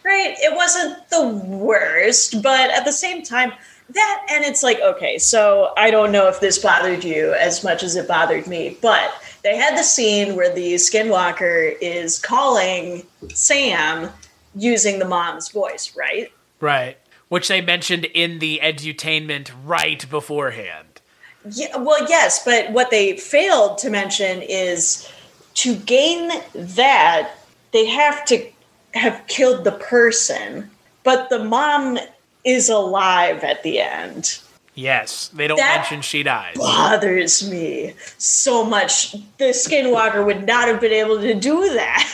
Right. 0.03 0.35
It 0.37 0.55
wasn't 0.55 1.09
the 1.09 1.27
worst, 1.27 2.41
but 2.41 2.71
at 2.71 2.83
the 2.83 2.91
same 2.91 3.23
time, 3.23 3.53
that 3.89 4.27
and 4.31 4.43
it's 4.43 4.63
like, 4.63 4.79
okay, 4.79 5.17
so 5.17 5.73
I 5.77 5.91
don't 5.91 6.11
know 6.11 6.27
if 6.27 6.39
this 6.39 6.57
bothered 6.57 7.03
you 7.03 7.33
as 7.33 7.63
much 7.63 7.83
as 7.83 7.95
it 7.95 8.07
bothered 8.07 8.47
me, 8.47 8.77
but 8.81 9.13
they 9.43 9.57
had 9.57 9.77
the 9.77 9.83
scene 9.83 10.35
where 10.35 10.53
the 10.53 10.75
skinwalker 10.75 11.75
is 11.81 12.17
calling 12.17 13.05
Sam 13.33 14.09
using 14.55 14.99
the 14.99 15.05
mom's 15.05 15.49
voice, 15.49 15.95
right? 15.95 16.31
Right. 16.59 16.97
Which 17.29 17.47
they 17.47 17.61
mentioned 17.61 18.05
in 18.05 18.39
the 18.39 18.59
edutainment 18.63 19.51
right 19.65 20.09
beforehand. 20.09 21.01
Yeah, 21.49 21.75
well, 21.77 22.07
yes, 22.07 22.43
but 22.45 22.71
what 22.71 22.89
they 22.89 23.17
failed 23.17 23.77
to 23.79 23.89
mention 23.89 24.41
is 24.41 25.11
to 25.55 25.75
gain 25.75 26.31
that, 26.53 27.31
they 27.71 27.85
have 27.87 28.23
to 28.25 28.47
have 28.93 29.25
killed 29.27 29.63
the 29.63 29.71
person, 29.71 30.69
but 31.03 31.29
the 31.29 31.43
mom 31.43 31.97
is 32.43 32.69
alive 32.69 33.43
at 33.43 33.63
the 33.63 33.79
end. 33.79 34.39
Yes, 34.75 35.29
they 35.33 35.47
don't 35.47 35.57
That- 35.57 35.77
mention 35.81 36.01
she 36.01 36.23
dies. 36.23 36.55
Bothers 36.57 37.47
me 37.49 37.93
so 38.17 38.63
much. 38.65 39.11
The 39.37 39.45
Skinwalker 39.53 40.25
would 40.25 40.47
not 40.47 40.67
have 40.67 40.81
been 40.81 40.91
able 40.93 41.21
to 41.21 41.33
do 41.35 41.73
that. 41.75 42.09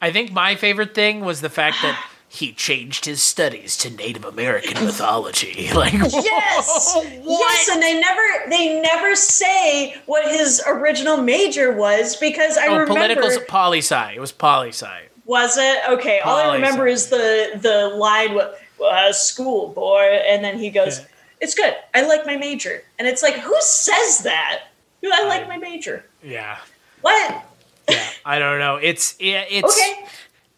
I 0.00 0.10
think 0.12 0.32
my 0.32 0.54
favorite 0.56 0.94
thing 0.94 1.20
was 1.24 1.40
the 1.40 1.48
fact 1.48 1.76
that 1.82 1.98
he 2.28 2.52
changed 2.52 3.04
his 3.06 3.22
studies 3.22 3.76
to 3.78 3.90
Native 3.90 4.24
American 4.24 4.84
mythology. 4.84 5.70
Like, 5.74 5.92
Yes, 5.94 6.98
yes, 7.24 7.68
and 7.72 7.82
they 7.82 7.98
never 7.98 8.22
they 8.50 8.80
never 8.80 9.14
say 9.16 9.96
what 10.06 10.30
his 10.30 10.62
original 10.66 11.16
major 11.16 11.72
was 11.72 12.16
because 12.16 12.58
I 12.58 12.66
Oh, 12.66 12.72
remember 12.78 12.92
political 12.94 13.30
poli 13.48 13.78
sci. 13.78 14.12
It 14.16 14.20
was 14.20 14.32
poli 14.32 14.68
sci. 14.68 15.02
Was 15.24 15.56
it 15.56 15.78
okay? 15.88 16.20
All 16.20 16.36
I 16.36 16.54
remember 16.54 16.86
is 16.86 17.08
the 17.08 17.58
the 17.62 17.88
line 17.96 18.38
uh, 18.84 19.12
"school 19.12 19.68
boy," 19.68 20.20
and 20.26 20.44
then 20.44 20.58
he 20.58 20.70
goes, 20.70 20.98
Yeah. 21.00 21.04
"It's 21.40 21.54
good. 21.54 21.74
I 21.94 22.02
like 22.02 22.26
my 22.26 22.36
major." 22.36 22.82
And 22.98 23.06
it's 23.08 23.22
like, 23.22 23.34
who 23.34 23.56
says 23.60 24.18
that? 24.24 24.64
I 25.04 25.24
like 25.26 25.48
my 25.48 25.56
major. 25.56 26.04
Yeah, 26.22 26.58
What? 27.00 27.44
yeah. 27.88 28.08
I 28.24 28.38
don't 28.38 28.58
know. 28.60 28.76
It's 28.76 29.16
it, 29.18 29.46
it's 29.50 29.76
Okay. 29.76 30.04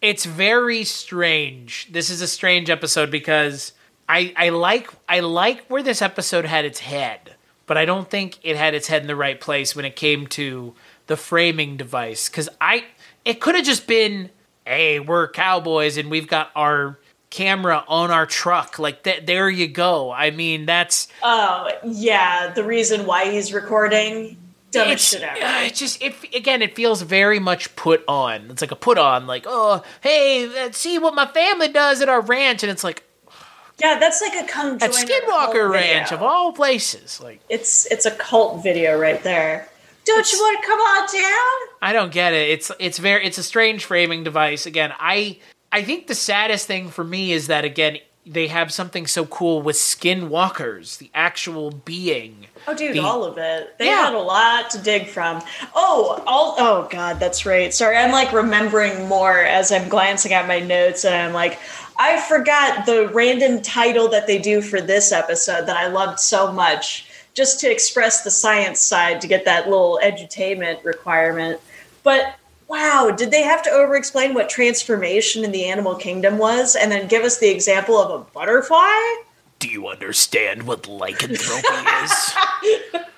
it's 0.01 0.25
very 0.25 0.83
strange. 0.83 1.87
This 1.91 2.09
is 2.09 2.21
a 2.21 2.27
strange 2.27 2.69
episode 2.69 3.09
because 3.09 3.71
I 4.07 4.33
I 4.37 4.49
like 4.49 4.89
I 5.09 5.21
like 5.21 5.65
where 5.67 5.81
this 5.81 6.01
episode 6.03 6.45
had 6.45 6.65
its 6.65 6.79
head, 6.81 7.33
but 7.65 7.77
I 7.77 7.85
don't 7.85 8.09
think 8.09 8.37
it 8.43 8.55
had 8.55 8.75
its 8.75 8.87
head 8.87 9.01
in 9.01 9.07
the 9.07 9.15
right 9.15 9.41
place 9.41 9.75
when 9.75 9.85
it 9.85 9.95
came 9.95 10.27
to 10.27 10.75
the 11.07 11.17
framing 11.17 11.75
device. 11.77 12.29
Because 12.29 12.47
I 12.61 12.85
it 13.25 13.41
could 13.41 13.55
have 13.55 13.65
just 13.65 13.87
been, 13.87 14.29
hey, 14.65 14.99
we're 14.99 15.27
cowboys 15.27 15.97
and 15.97 16.11
we've 16.11 16.27
got 16.27 16.51
our 16.55 16.99
camera 17.35 17.83
on 17.87 18.11
our 18.11 18.25
truck. 18.25 18.79
Like 18.79 19.03
that, 19.03 19.25
there 19.27 19.49
you 19.49 19.67
go. 19.67 20.11
I 20.11 20.31
mean, 20.31 20.65
that's 20.65 21.07
Oh 21.21 21.69
yeah, 21.85 22.51
the 22.53 22.63
reason 22.63 23.05
why 23.05 23.29
he's 23.31 23.53
recording 23.53 24.37
dumbest 24.71 24.93
it's, 24.93 25.03
shit 25.05 25.21
ever. 25.21 25.45
uh, 25.45 25.61
it 25.63 25.73
just 25.75 26.01
it 26.01 26.13
again 26.35 26.61
it 26.61 26.75
feels 26.75 27.01
very 27.01 27.39
much 27.39 27.73
put 27.77 28.03
on 28.09 28.51
it's 28.51 28.61
like 28.61 28.71
a 28.71 28.75
put 28.75 28.97
on 28.97 29.25
like 29.25 29.45
oh 29.47 29.81
hey 30.01 30.47
let's 30.47 30.77
see 30.77 30.99
what 30.99 31.15
my 31.15 31.25
family 31.27 31.69
does 31.69 32.01
at 32.01 32.09
our 32.09 32.19
ranch 32.19 32.61
and 32.61 32.69
it's 32.69 32.83
like 32.83 33.01
Yeah, 33.79 33.97
that's 33.99 34.21
like 34.21 34.33
a 34.43 34.45
come 34.51 34.73
at 34.81 34.91
skinwalker 34.91 35.69
ranch 35.71 36.09
video. 36.09 36.17
of 36.17 36.23
all 36.23 36.51
places 36.51 37.21
like 37.21 37.39
It's 37.47 37.85
it's 37.89 38.05
a 38.05 38.11
cult 38.11 38.63
video 38.63 38.99
right 38.99 39.23
there. 39.23 39.69
Don't 40.03 40.29
you 40.33 40.39
want 40.39 40.61
to 40.61 40.67
come 40.67 40.79
on 40.79 41.07
down? 41.23 41.77
i 41.81 41.93
don't 41.93 42.11
get 42.11 42.33
it 42.33 42.49
it's 42.49 42.69
it's 42.77 42.97
very 42.97 43.25
it's 43.25 43.37
a 43.37 43.43
strange 43.43 43.85
framing 43.85 44.23
device 44.25 44.65
again 44.65 44.91
i 44.99 45.37
i 45.75 45.83
think 45.83 46.07
the 46.07 46.15
saddest 46.15 46.65
thing 46.67 46.89
for 46.89 47.03
me 47.03 47.31
is 47.31 47.47
that 47.47 47.63
again 47.65 47.97
they 48.27 48.47
have 48.47 48.71
something 48.71 49.05
so 49.05 49.25
cool 49.25 49.61
with 49.61 49.75
skinwalkers 49.75 50.97
the 50.97 51.09
actual 51.13 51.71
being 51.71 52.47
Oh, 52.67 52.73
dude, 52.73 52.95
The- 52.95 52.99
all 52.99 53.23
of 53.23 53.37
it. 53.37 53.77
They 53.77 53.85
Yeah. 53.85 54.05
had 54.05 54.15
a 54.15 54.19
lot 54.19 54.71
to 54.71 54.79
dig 54.79 55.07
from. 55.07 55.43
Oh, 55.75 56.23
all. 56.25 56.55
Oh, 56.57 56.87
God, 56.89 57.19
that's 57.19 57.45
right. 57.45 57.71
Sorry, 57.71 57.95
I'm 57.95 58.11
like 58.11 58.33
remembering 58.33 59.07
more 59.07 59.37
as 59.39 59.71
I'm 59.71 59.87
glancing 59.87 60.33
at 60.33 60.47
my 60.47 60.59
notes, 60.61 61.05
and 61.05 61.13
I'm 61.13 61.31
like, 61.31 61.59
I 61.99 62.19
forgot 62.21 62.87
the 62.87 63.07
random 63.09 63.61
title 63.61 64.07
that 64.07 64.25
they 64.25 64.39
do 64.39 64.63
for 64.63 64.81
this 64.81 65.11
episode 65.11 65.67
that 65.67 65.77
I 65.77 65.85
loved 65.89 66.19
so 66.19 66.51
much, 66.51 67.05
just 67.35 67.59
to 67.59 67.71
express 67.71 68.23
the 68.23 68.31
science 68.31 68.81
side 68.81 69.21
to 69.21 69.27
get 69.27 69.45
that 69.45 69.69
little 69.69 69.99
edutainment 70.03 70.83
requirement. 70.83 71.61
But 72.01 72.33
wow, 72.67 73.11
did 73.15 73.31
they 73.31 73.41
have 73.43 73.61
to 73.63 73.69
over-explain 73.69 74.33
what 74.33 74.49
transformation 74.49 75.43
in 75.43 75.51
the 75.51 75.65
animal 75.65 75.95
kingdom 75.95 76.37
was, 76.37 76.75
and 76.75 76.91
then 76.91 77.07
give 77.07 77.23
us 77.23 77.37
the 77.39 77.49
example 77.49 77.97
of 78.01 78.21
a 78.21 78.23
butterfly? 78.33 79.15
do 79.57 79.69
you 79.69 79.87
understand 79.87 80.63
what 80.63 80.85
lycanthropy 80.85 81.67
is 82.03 82.33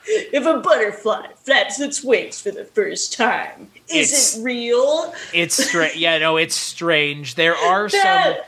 If 0.05 0.45
a 0.45 0.59
butterfly 0.59 1.29
flaps 1.35 1.79
its 1.79 2.03
wings 2.03 2.39
for 2.39 2.51
the 2.51 2.63
first 2.63 3.11
time, 3.17 3.69
is 3.89 4.11
It's- 4.11 4.37
it 4.37 4.43
real? 4.43 5.13
it's 5.33 5.55
strange 5.67 5.95
yeah 5.95 6.17
no 6.19 6.37
it's 6.37 6.55
strange 6.55 7.35
there 7.35 7.55
are 7.55 7.89
some 7.89 7.99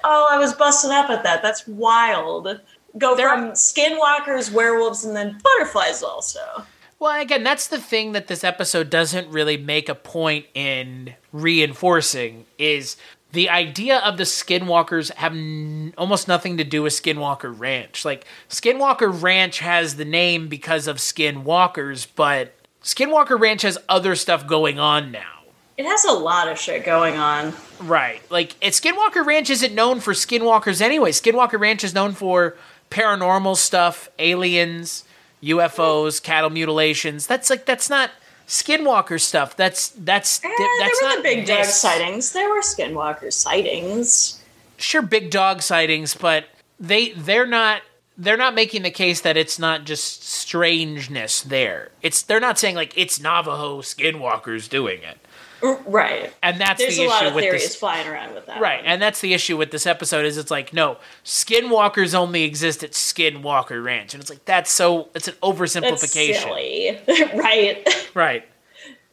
oh, 0.03 0.27
I 0.31 0.37
was 0.37 0.53
busting 0.53 0.91
up 0.91 1.09
at 1.09 1.23
that. 1.23 1.41
That's 1.41 1.67
wild. 1.67 2.61
Go 2.97 3.15
There- 3.15 3.27
from 3.29 3.51
skinwalkers, 3.53 4.51
werewolves, 4.51 5.03
and 5.03 5.15
then 5.15 5.39
butterflies 5.43 6.03
also. 6.03 6.63
Well, 6.99 7.19
again, 7.19 7.43
that's 7.43 7.67
the 7.67 7.79
thing 7.79 8.11
that 8.11 8.27
this 8.27 8.43
episode 8.43 8.89
doesn't 8.89 9.29
really 9.29 9.55
make 9.55 9.87
a 9.87 9.95
point 9.95 10.47
in 10.53 11.15
reinforcing 11.31 12.45
is 12.57 12.97
the 13.31 13.49
idea 13.49 13.99
of 13.99 14.17
the 14.17 14.23
Skinwalkers 14.23 15.13
have 15.13 15.31
n- 15.33 15.93
almost 15.97 16.27
nothing 16.27 16.57
to 16.57 16.65
do 16.65 16.83
with 16.83 16.91
Skinwalker 16.93 17.57
Ranch. 17.57 18.03
Like 18.03 18.25
Skinwalker 18.49 19.21
Ranch 19.21 19.59
has 19.59 19.95
the 19.95 20.05
name 20.05 20.49
because 20.49 20.87
of 20.87 20.97
Skinwalkers, 20.97 22.07
but 22.15 22.53
Skinwalker 22.83 23.39
Ranch 23.39 23.61
has 23.61 23.77
other 23.87 24.15
stuff 24.15 24.45
going 24.45 24.77
on 24.77 25.11
now. 25.11 25.39
It 25.77 25.85
has 25.85 26.03
a 26.03 26.11
lot 26.11 26.49
of 26.49 26.59
shit 26.59 26.83
going 26.83 27.15
on. 27.15 27.53
Right. 27.79 28.21
Like 28.29 28.55
it, 28.59 28.73
Skinwalker 28.73 29.25
Ranch 29.25 29.49
isn't 29.49 29.73
known 29.73 30.01
for 30.01 30.11
skinwalkers 30.11 30.81
anyway. 30.81 31.11
Skinwalker 31.11 31.57
Ranch 31.57 31.85
is 31.85 31.93
known 31.93 32.11
for 32.11 32.57
paranormal 32.91 33.55
stuff, 33.55 34.09
aliens, 34.19 35.05
UFOs, 35.43 36.21
cattle 36.21 36.49
mutilations. 36.49 37.27
That's 37.27 37.49
like 37.49 37.65
that's 37.65 37.89
not 37.89 38.11
Skinwalker 38.47 39.21
stuff. 39.21 39.55
That's 39.55 39.89
that's 39.89 40.43
Eh, 40.43 40.49
that's 40.79 41.01
were 41.01 41.07
not 41.07 41.17
the 41.17 41.23
big 41.23 41.45
dog 41.45 41.59
this. 41.59 41.79
sightings. 41.79 42.31
There 42.33 42.49
were 42.49 42.61
skinwalker 42.61 43.31
sightings. 43.31 44.41
Sure, 44.77 45.01
big 45.03 45.29
dog 45.29 45.61
sightings, 45.61 46.15
but 46.15 46.45
they 46.79 47.11
they're 47.11 47.45
not 47.45 47.83
they're 48.17 48.37
not 48.37 48.55
making 48.55 48.81
the 48.81 48.91
case 48.91 49.21
that 49.21 49.37
it's 49.37 49.59
not 49.59 49.85
just 49.85 50.23
strangeness 50.27 51.41
there. 51.41 51.89
It's 52.01 52.23
they're 52.23 52.39
not 52.39 52.57
saying 52.57 52.75
like 52.75 52.93
it's 52.97 53.19
Navajo 53.19 53.81
skinwalkers 53.81 54.67
doing 54.67 55.03
it. 55.03 55.19
Right. 55.61 56.33
And 56.41 56.59
that's 56.59 56.79
There's 56.79 56.97
the 56.97 57.05
a 57.05 57.09
lot 57.09 57.25
of 57.25 57.33
with 57.33 57.43
theories 57.43 57.63
this 57.63 57.75
flying 57.75 58.07
around 58.07 58.33
with 58.33 58.45
that. 58.47 58.59
Right, 58.61 58.81
one. 58.81 58.85
and 58.91 59.01
that's 59.01 59.21
the 59.21 59.33
issue 59.33 59.57
with 59.57 59.71
this 59.71 59.85
episode 59.85 60.25
is 60.25 60.37
it's 60.37 60.51
like 60.51 60.73
no, 60.73 60.97
skinwalkers 61.23 62.13
only 62.13 62.43
exist 62.43 62.83
at 62.83 62.91
Skinwalker 62.91 63.83
Ranch, 63.83 64.13
and 64.13 64.21
it's 64.21 64.29
like 64.29 64.45
that's 64.45 64.71
so 64.71 65.09
it's 65.15 65.27
an 65.27 65.35
That's 65.41 65.59
oversimplification, 65.59 66.41
silly. 66.41 66.99
right. 67.35 68.09
right? 68.15 68.48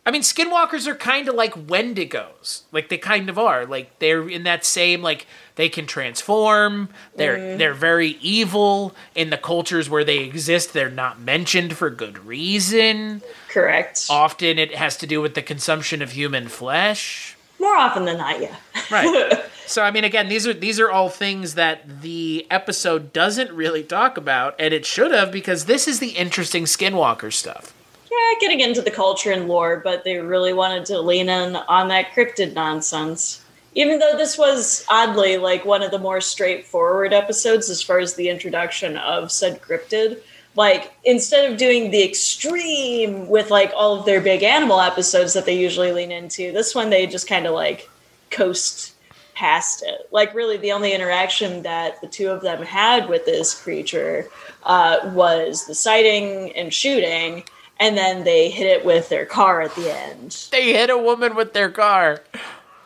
I 0.06 0.12
mean, 0.12 0.22
skinwalkers 0.22 0.86
are 0.86 0.94
kind 0.94 1.28
of 1.28 1.34
like 1.34 1.54
Wendigos, 1.54 2.62
like 2.70 2.88
they 2.88 2.96
kind 2.96 3.28
of 3.28 3.38
are, 3.38 3.66
like 3.66 3.98
they're 3.98 4.28
in 4.28 4.44
that 4.44 4.64
same 4.64 5.02
like 5.02 5.26
they 5.56 5.68
can 5.68 5.86
transform. 5.86 6.88
They're 7.16 7.36
Mm-hmm. 7.36 7.58
they're 7.58 7.74
very 7.74 8.10
evil 8.22 8.94
in 9.16 9.30
the 9.30 9.36
cultures 9.36 9.90
where 9.90 10.04
they 10.04 10.18
exist. 10.18 10.72
They're 10.72 10.88
not 10.88 11.20
mentioned 11.20 11.76
for 11.76 11.90
good 11.90 12.24
reason. 12.24 13.20
Correct. 13.48 14.06
Often, 14.08 14.58
it 14.60 14.74
has 14.76 14.96
to 14.98 15.06
do 15.06 15.20
with 15.20 15.34
the 15.34 15.42
consumption 15.42 16.02
of 16.02 16.12
human 16.12 16.48
flesh. 16.48 17.36
More 17.58 17.74
often 17.76 18.04
than 18.04 18.18
not, 18.18 18.40
yeah. 18.40 18.54
Right. 18.90 19.42
so 19.66 19.82
I 19.82 19.90
mean 19.90 20.04
again 20.04 20.28
these 20.28 20.46
are 20.46 20.52
these 20.52 20.78
are 20.78 20.90
all 20.90 21.08
things 21.08 21.54
that 21.54 22.02
the 22.02 22.46
episode 22.50 23.12
doesn't 23.12 23.50
really 23.50 23.82
talk 23.82 24.16
about 24.16 24.54
and 24.60 24.72
it 24.72 24.86
should 24.86 25.10
have 25.10 25.32
because 25.32 25.64
this 25.64 25.88
is 25.88 25.98
the 25.98 26.10
interesting 26.10 26.64
skinwalker 26.64 27.32
stuff. 27.32 27.72
Yeah, 28.16 28.38
getting 28.40 28.60
into 28.60 28.80
the 28.80 28.90
culture 28.90 29.30
and 29.30 29.46
lore, 29.46 29.80
but 29.82 30.04
they 30.04 30.18
really 30.18 30.52
wanted 30.52 30.86
to 30.86 31.00
lean 31.00 31.28
in 31.28 31.56
on 31.56 31.88
that 31.88 32.12
cryptid 32.12 32.54
nonsense. 32.54 33.44
Even 33.74 33.98
though 33.98 34.16
this 34.16 34.38
was 34.38 34.86
oddly 34.88 35.36
like 35.36 35.66
one 35.66 35.82
of 35.82 35.90
the 35.90 35.98
more 35.98 36.20
straightforward 36.20 37.12
episodes 37.12 37.68
as 37.68 37.82
far 37.82 37.98
as 37.98 38.14
the 38.14 38.30
introduction 38.30 38.96
of 38.96 39.30
said 39.30 39.60
cryptid, 39.60 40.20
like 40.54 40.94
instead 41.04 41.50
of 41.50 41.58
doing 41.58 41.90
the 41.90 42.02
extreme 42.02 43.28
with 43.28 43.50
like 43.50 43.70
all 43.76 43.98
of 43.98 44.06
their 44.06 44.22
big 44.22 44.42
animal 44.42 44.80
episodes 44.80 45.34
that 45.34 45.44
they 45.44 45.58
usually 45.58 45.92
lean 45.92 46.10
into, 46.10 46.52
this 46.52 46.74
one 46.74 46.88
they 46.88 47.06
just 47.06 47.28
kind 47.28 47.46
of 47.46 47.52
like 47.52 47.90
coast 48.30 48.94
past 49.34 49.84
it. 49.86 50.08
Like 50.10 50.34
really, 50.34 50.56
the 50.56 50.72
only 50.72 50.94
interaction 50.94 51.62
that 51.64 52.00
the 52.00 52.08
two 52.08 52.30
of 52.30 52.40
them 52.40 52.62
had 52.62 53.10
with 53.10 53.26
this 53.26 53.60
creature 53.60 54.28
uh, 54.62 55.10
was 55.12 55.66
the 55.66 55.74
sighting 55.74 56.52
and 56.56 56.72
shooting, 56.72 57.44
and 57.78 57.96
then 57.96 58.24
they 58.24 58.50
hit 58.50 58.66
it 58.66 58.84
with 58.84 59.08
their 59.08 59.26
car 59.26 59.60
at 59.62 59.74
the 59.74 59.94
end. 59.94 60.46
They 60.50 60.72
hit 60.72 60.90
a 60.90 60.98
woman 60.98 61.34
with 61.34 61.52
their 61.52 61.70
car, 61.70 62.22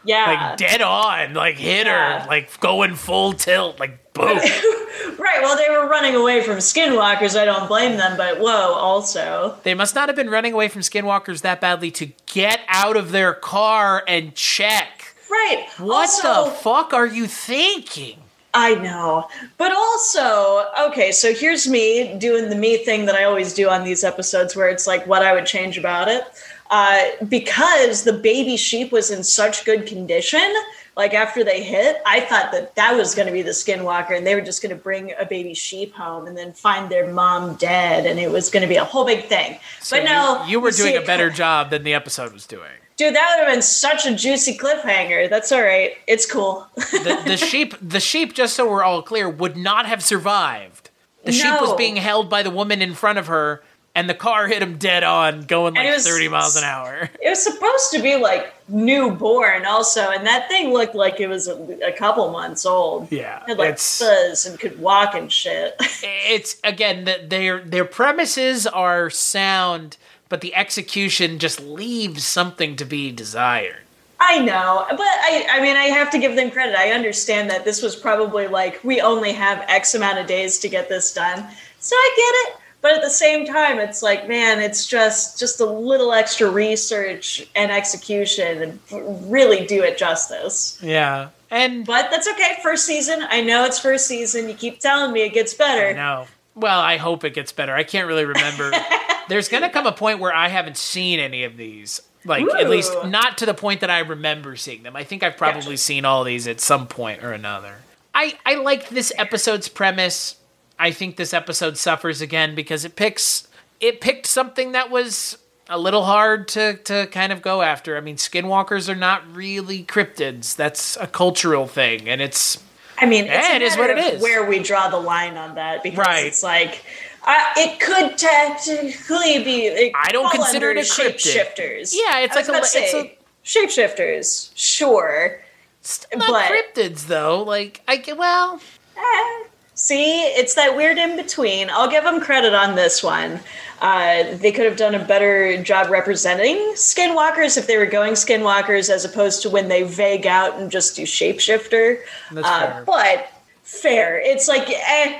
Yeah, 0.05 0.25
like 0.51 0.57
dead 0.59 0.83
on, 0.83 1.35
like 1.35 1.57
hit 1.57 1.87
Yeah. 1.87 2.23
her, 2.23 2.29
like 2.29 2.59
going 2.61 2.95
full 2.97 3.33
tilt, 3.33 3.79
like 3.81 4.13
boom. 4.13 4.39
right. 5.19 5.41
Well, 5.43 5.57
they 5.57 5.69
were 5.71 5.89
running 5.89 6.15
away 6.15 6.43
from 6.43 6.57
skinwalkers. 6.59 7.39
I 7.39 7.45
don't 7.45 7.69
blame 7.69 7.97
them, 7.97 8.17
but 8.17 8.41
whoa, 8.41 8.75
also. 8.75 9.57
they 9.63 9.75
must 9.75 9.95
not 9.95 10.09
have 10.09 10.17
been 10.17 10.31
running 10.31 10.53
away 10.53 10.69
from 10.69 10.83
skinwalkers 10.83 11.43
that 11.43 11.61
badly 11.61 11.91
to 11.93 12.07
get 12.27 12.61
out 12.69 12.97
of 12.97 13.13
their 13.13 13.33
car 13.35 14.03
and 14.09 14.35
check. 14.35 15.15
Right. 15.31 15.67
What 15.79 16.09
also, 16.25 16.47
the 16.47 16.51
fuck 16.57 16.93
are 16.93 17.07
you 17.07 17.27
thinking? 17.27 18.19
I 18.53 18.75
know. 18.75 19.29
But 19.59 19.73
also, 19.73 20.67
okay, 20.89 21.13
so 21.13 21.33
here's 21.33 21.69
me 21.69 22.17
doing 22.19 22.51
the 22.51 22.57
me 22.57 22.79
thing 22.79 23.07
that 23.07 23.15
I 23.15 23.25
always 23.25 23.55
do 23.55 23.69
on 23.69 23.85
these 23.85 24.03
episodes 24.03 24.57
where 24.57 24.69
it's 24.69 24.87
like 24.87 25.07
what 25.07 25.23
I 25.23 25.33
would 25.33 25.47
change 25.47 25.79
about 25.79 26.09
it. 26.09 26.25
Uh, 26.71 27.09
because 27.29 28.05
the 28.05 28.13
baby 28.13 28.57
sheep 28.57 28.93
was 28.93 29.11
in 29.11 29.25
such 29.25 29.65
good 29.65 29.87
condition, 29.87 30.55
like 31.01 31.15
after 31.15 31.43
they 31.43 31.63
hit, 31.63 31.97
I 32.05 32.21
thought 32.21 32.53
that 32.53 32.75
that 32.75 32.95
was 32.95 33.15
going 33.15 33.27
to 33.27 33.33
be 33.33 33.41
the 33.41 33.53
skinwalker 33.53 34.15
and 34.15 34.27
they 34.27 34.35
were 34.35 34.43
just 34.43 34.63
going 34.63 34.77
to 34.77 34.81
bring 34.81 35.15
a 35.19 35.25
baby 35.25 35.55
sheep 35.55 35.95
home 35.95 36.27
and 36.27 36.37
then 36.37 36.53
find 36.53 36.91
their 36.91 37.11
mom 37.11 37.55
dead 37.55 38.05
and 38.05 38.21
it 38.21 38.31
was 38.31 38.51
going 38.51 38.61
to 38.61 38.69
be 38.69 38.77
a 38.77 38.85
whole 38.85 39.07
big 39.07 39.25
thing. 39.25 39.59
So 39.81 39.97
but 39.97 40.05
no, 40.05 40.45
you, 40.45 40.51
you 40.51 40.61
were 40.61 40.71
doing 40.71 40.99
a 40.99 41.01
better 41.01 41.31
job 41.31 41.71
than 41.71 41.85
the 41.85 41.95
episode 41.95 42.35
was 42.35 42.47
doing. 42.47 42.69
Dude, 42.99 43.15
that 43.15 43.35
would 43.35 43.47
have 43.47 43.55
been 43.55 43.63
such 43.63 44.05
a 44.05 44.15
juicy 44.15 44.59
cliffhanger. 44.59 45.31
That's 45.31 45.51
all 45.53 45.63
right. 45.63 45.93
It's 46.07 46.31
cool. 46.31 46.69
The, 46.77 47.23
the 47.25 47.37
sheep, 47.39 47.75
the 47.81 47.99
sheep, 47.99 48.35
just 48.35 48.55
so 48.55 48.71
we're 48.71 48.85
all 48.85 49.01
clear, 49.01 49.27
would 49.27 49.57
not 49.57 49.87
have 49.87 50.05
survived. 50.05 50.91
The 51.25 51.33
sheep 51.33 51.61
was 51.63 51.75
being 51.77 51.97
held 51.97 52.29
by 52.29 52.43
the 52.43 52.51
woman 52.51 52.83
in 52.83 52.93
front 52.93 53.19
of 53.19 53.27
her, 53.29 53.63
and 54.01 54.09
the 54.09 54.15
car 54.15 54.49
hit 54.49 54.63
him 54.63 54.79
dead 54.79 55.05
on, 55.05 55.43
going 55.43 55.75
like 55.75 55.87
was- 55.95 56.07
30 56.09 56.29
miles 56.29 56.57
an 56.57 56.65
hour. 56.65 57.11
It 57.23 57.29
was 57.29 57.43
supposed 57.45 57.93
to 57.93 58.03
be 58.03 58.17
like 58.17 58.55
newborn, 58.67 59.67
also, 59.67 60.09
and 60.11 60.27
that 60.27 60.49
thing 60.49 60.73
looked 60.73 60.95
like 60.95 61.21
it 61.21 61.27
was 61.29 61.49
a, 61.49 61.55
a 61.87 61.93
couple 61.93 62.31
months 62.31 62.65
old. 62.65 63.13
Yeah, 63.13 63.43
it 63.43 63.49
had 63.49 63.59
like 63.59 63.69
it's- 63.71 63.99
fuzz 63.99 64.47
and 64.47 64.59
could 64.59 64.81
walk 64.81 65.15
and 65.15 65.31
shit. 65.31 65.77
It's 66.03 66.57
again 66.65 67.05
that 67.05 67.29
their 67.29 67.61
their 67.61 67.85
premises 67.85 68.67
are 68.67 69.11
sound, 69.11 69.97
but 70.31 70.41
the 70.41 70.55
execution 70.55 71.39
just 71.39 71.61
leaves 71.61 72.25
something 72.25 72.77
to 72.77 72.85
be 72.87 73.11
desired. 73.13 73.83
I 74.23 74.39
know, 74.39 74.87
but 74.91 75.01
I, 75.01 75.47
I 75.51 75.61
mean, 75.61 75.77
I 75.77 75.87
have 75.87 76.11
to 76.11 76.19
give 76.19 76.37
them 76.37 76.51
credit. 76.51 76.77
I 76.79 76.91
understand 76.93 77.51
that 77.51 77.65
this 77.65 77.83
was 77.83 77.97
probably 77.97 78.47
like 78.49 78.83
we 78.85 79.01
only 79.01 79.33
have 79.33 79.65
X 79.69 79.95
amount 79.95 80.19
of 80.19 80.27
days 80.27 80.59
to 80.61 80.69
get 80.69 80.89
this 80.89 81.13
done, 81.13 81.47
so 81.81 81.97
I 81.97 82.15
get 82.17 82.53
it. 82.55 82.60
But 82.83 82.93
at 82.93 83.03
the 83.03 83.11
same 83.11 83.47
time, 83.47 83.79
it's 83.79 84.03
like, 84.03 84.27
man, 84.29 84.61
it's 84.61 84.87
just 84.87 85.39
just 85.39 85.61
a 85.61 85.67
little 85.67 86.13
extra 86.13 86.49
research 86.51 87.47
and 87.55 87.71
execution, 87.71 88.63
and 88.91 89.31
really 89.31 89.67
do 89.67 89.83
it 89.83 89.99
justice. 89.99 90.79
Yeah, 90.83 91.29
and 91.51 91.85
But 91.85 92.11
that's 92.11 92.29
okay. 92.29 92.57
First 92.63 92.87
season, 92.87 93.25
I 93.29 93.43
know 93.43 93.65
it's 93.65 93.79
first 93.79 94.07
season. 94.07 94.49
You 94.49 94.55
keep 94.55 94.81
telling 94.81 95.13
me 95.13 95.23
it 95.23 95.35
gets 95.35 95.53
better. 95.53 95.95
No. 95.95 96.27
Well, 96.55 96.81
I 96.81 96.97
hope 96.97 97.25
it 97.25 97.35
gets 97.35 97.53
better. 97.53 97.75
I 97.75 97.85
can't 97.85 98.07
really 98.09 98.25
remember. 98.25 98.73
There's 99.29 99.49
going 99.49 99.63
to 99.63 99.69
come 99.69 99.87
a 99.87 99.93
point 99.93 100.19
where 100.19 100.35
I 100.35 100.49
haven't 100.49 100.77
seen 100.77 101.21
any 101.21 101.45
of 101.45 101.57
these. 101.57 102.03
Like, 102.25 102.45
at 102.59 102.69
least 102.69 102.93
not 103.07 103.39
to 103.39 103.47
the 103.47 103.55
point 103.55 103.81
that 103.81 103.89
I 103.89 104.01
remember 104.01 104.57
seeing 104.57 104.83
them. 104.83 104.95
I 104.95 105.05
think 105.05 105.23
I've 105.23 105.37
probably 105.39 105.61
Gotcha. 105.63 105.79
seen 105.79 106.05
all 106.05 106.25
these 106.25 106.47
at 106.49 106.61
some 106.61 106.87
point 106.87 107.23
or 107.25 107.33
another. 107.33 107.77
I, 108.13 108.37
I 108.45 108.57
liked 108.57 108.91
this 108.91 109.13
episode's 109.17 109.69
premise. 109.69 110.37
I 110.81 110.91
think 110.93 111.17
this 111.17 111.33
episode 111.35 111.77
suffers 111.77 112.21
again 112.21 112.55
because 112.55 112.85
it 112.85 112.97
picks 112.97 113.47
it 113.81 114.01
picked 114.01 114.27
something 114.27 114.73
that 114.73 114.91
was 114.91 115.39
a 115.69 115.79
little 115.79 116.05
hard 116.05 116.49
to, 116.49 116.75
to 116.79 117.07
kind 117.13 117.33
of 117.33 117.43
go 117.43 117.63
after. 117.63 117.97
I 117.97 118.01
mean, 118.01 118.17
skinwalkers 118.17 118.89
are 118.89 118.97
not 118.97 119.23
really 119.33 119.85
cryptids. 119.85 120.57
That's 120.57 120.97
a 120.97 121.07
cultural 121.07 121.67
thing, 121.69 122.09
and 122.09 122.21
it's 122.21 122.63
I 122.99 123.07
mean, 123.07 123.25
it's 123.25 123.33
Yeah, 123.49 123.57
it 123.57 123.63
is 123.63 123.77
what 123.77 123.91
it 123.91 123.99
is. 123.99 124.23
Where 124.23 124.45
we 124.49 124.59
draw 124.59 124.89
the 124.89 124.99
line 124.99 125.37
on 125.37 125.55
that, 125.55 125.83
because 125.83 125.99
Right. 125.99 126.27
it's 126.27 126.43
like 126.43 126.83
uh, 127.25 127.35
it 127.57 127.79
could 127.81 128.17
technically 128.19 129.45
be. 129.45 129.67
It 129.67 129.93
I 129.95 130.11
don't 130.11 130.31
consider 130.33 130.71
it 130.71 130.79
a 130.79 130.81
shapeshifters. 130.81 131.95
Yeah, 131.95 132.21
it's 132.21 132.35
like 132.35 132.49
a- 132.49 132.55
it's 132.59 132.73
say, 132.73 133.19
shapeshifters. 133.45 134.51
Sure. 134.55 135.41
still 135.83 136.19
not 136.19 136.29
But- 136.29 136.51
cryptids 136.51 137.07
though. 137.07 137.43
Like 137.43 137.83
I 137.87 138.03
well. 138.17 138.61
Eh, 138.97 139.45
See, 139.83 140.21
it's 140.25 140.55
that 140.57 140.77
weird 140.77 140.99
in 140.99 141.17
between. 141.17 141.71
I'll 141.71 141.89
give 141.91 142.05
them 142.05 142.21
credit 142.21 142.53
on 142.53 142.75
this 142.75 143.03
one. 143.03 143.41
Uh, 143.81 144.37
they 144.37 144.53
could 144.53 144.67
have 144.67 144.77
done 144.77 144.95
a 144.95 145.03
better 145.03 145.61
job 145.63 145.89
representing 145.91 146.57
skinwalkers 146.75 147.57
if 147.57 147.67
they 147.67 147.79
were 147.79 147.87
going 147.87 148.13
skinwalkers 148.13 148.91
as 148.91 149.07
opposed 149.07 149.41
to 149.41 149.49
when 149.49 149.69
they 149.69 149.83
vague 149.83 150.27
out 150.27 150.59
and 150.61 150.71
just 150.71 150.97
do 150.97 151.05
shapeshifter. 151.05 151.99
That's 152.31 152.47
Uh, 152.47 152.61
fair. 152.73 152.85
but 152.85 153.29
fair. 153.63 154.21
It's 154.21 154.49
like, 154.49 154.69
eh, 154.69 155.19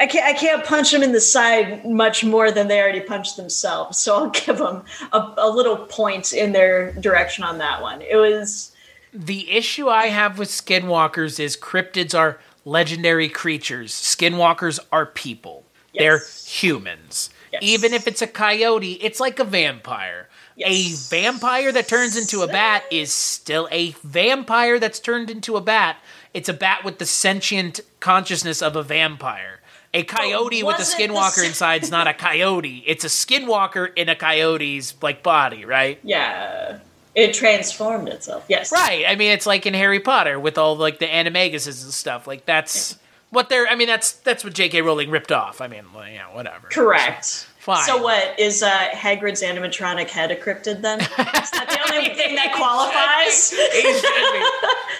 I 0.00 0.06
can't, 0.06 0.24
I 0.24 0.32
can't 0.32 0.64
punch 0.64 0.90
them 0.90 1.02
in 1.02 1.12
the 1.12 1.20
side 1.20 1.84
much 1.84 2.24
more 2.24 2.50
than 2.50 2.66
they 2.68 2.80
already 2.80 3.00
punched 3.00 3.36
themselves. 3.36 3.98
So 3.98 4.16
I'll 4.16 4.30
give 4.46 4.56
them 4.56 4.84
a, 5.12 5.34
a 5.36 5.50
little 5.50 5.76
point 5.76 6.32
in 6.32 6.52
their 6.52 6.92
direction 6.92 7.44
on 7.44 7.58
that 7.58 7.82
one. 7.82 8.00
It 8.00 8.16
was. 8.16 8.72
The 9.12 9.50
issue 9.50 9.88
I 9.90 10.06
have 10.06 10.38
with 10.38 10.48
skinwalkers 10.48 11.38
is 11.38 11.58
cryptids 11.58 12.18
are 12.18 12.38
legendary 12.68 13.28
creatures. 13.28 13.92
Skinwalkers 13.92 14.78
are 14.92 15.06
people. 15.06 15.64
They're 15.94 16.22
humans. 16.46 17.30
Yes. 17.52 17.62
Even 17.62 17.92
if 17.92 18.06
it's 18.06 18.22
a 18.22 18.26
coyote, 18.26 18.92
it's 19.00 19.18
like 19.18 19.38
a 19.38 19.44
vampire. 19.44 20.28
Yes. 20.54 21.10
A 21.10 21.16
vampire 21.16 21.72
that 21.72 21.88
turns 21.88 22.16
into 22.16 22.42
a 22.42 22.46
bat 22.46 22.84
is 22.90 23.12
still 23.12 23.68
a 23.72 23.92
vampire 24.02 24.78
that's 24.78 25.00
turned 25.00 25.30
into 25.30 25.56
a 25.56 25.60
bat. 25.60 25.96
It's 26.34 26.48
a 26.48 26.52
bat 26.52 26.84
with 26.84 26.98
the 26.98 27.06
sentient 27.06 27.80
consciousness 28.00 28.60
of 28.60 28.76
a 28.76 28.82
vampire. 28.82 29.60
A 29.94 30.02
coyote 30.02 30.62
with 30.62 30.78
a 30.78 30.82
skinwalker 30.82 31.46
inside 31.46 31.82
is 31.82 31.90
not 31.90 32.06
a 32.06 32.14
coyote. 32.28 32.84
It's 32.86 33.04
a 33.04 33.08
skinwalker 33.08 33.90
in 33.96 34.08
a 34.08 34.14
coyote's 34.14 34.94
like 35.02 35.22
body, 35.22 35.64
right? 35.64 35.98
Yeah. 36.02 36.80
It 37.18 37.34
transformed 37.34 38.08
itself. 38.08 38.44
Yes. 38.48 38.70
Right. 38.70 39.04
I 39.06 39.16
mean, 39.16 39.32
it's 39.32 39.44
like 39.46 39.66
in 39.66 39.74
Harry 39.74 39.98
Potter 40.00 40.38
with 40.38 40.56
all 40.56 40.76
like 40.76 40.98
the 41.00 41.06
animaguses 41.06 41.82
and 41.82 41.92
stuff. 41.92 42.26
Like 42.28 42.44
that's 42.46 42.96
what 43.30 43.48
they're. 43.48 43.66
I 43.66 43.74
mean, 43.74 43.88
that's 43.88 44.12
that's 44.12 44.44
what 44.44 44.54
J.K. 44.54 44.82
Rowling 44.82 45.10
ripped 45.10 45.32
off. 45.32 45.60
I 45.60 45.66
mean, 45.66 45.84
yeah, 46.12 46.32
whatever. 46.34 46.68
Correct. 46.68 47.46
Fine. 47.58 47.84
So 47.84 48.00
what 48.00 48.38
is 48.38 48.62
uh, 48.62 48.68
Hagrid's 48.92 49.42
animatronic 49.42 50.08
head 50.08 50.30
a 50.30 50.36
cryptid 50.36 50.80
then? 50.80 51.00
Is 51.00 51.08
that 51.08 51.66
the 51.68 51.92
only 51.94 52.08
thing 52.14 52.36
that 52.36 52.54
qualifies? 52.54 53.52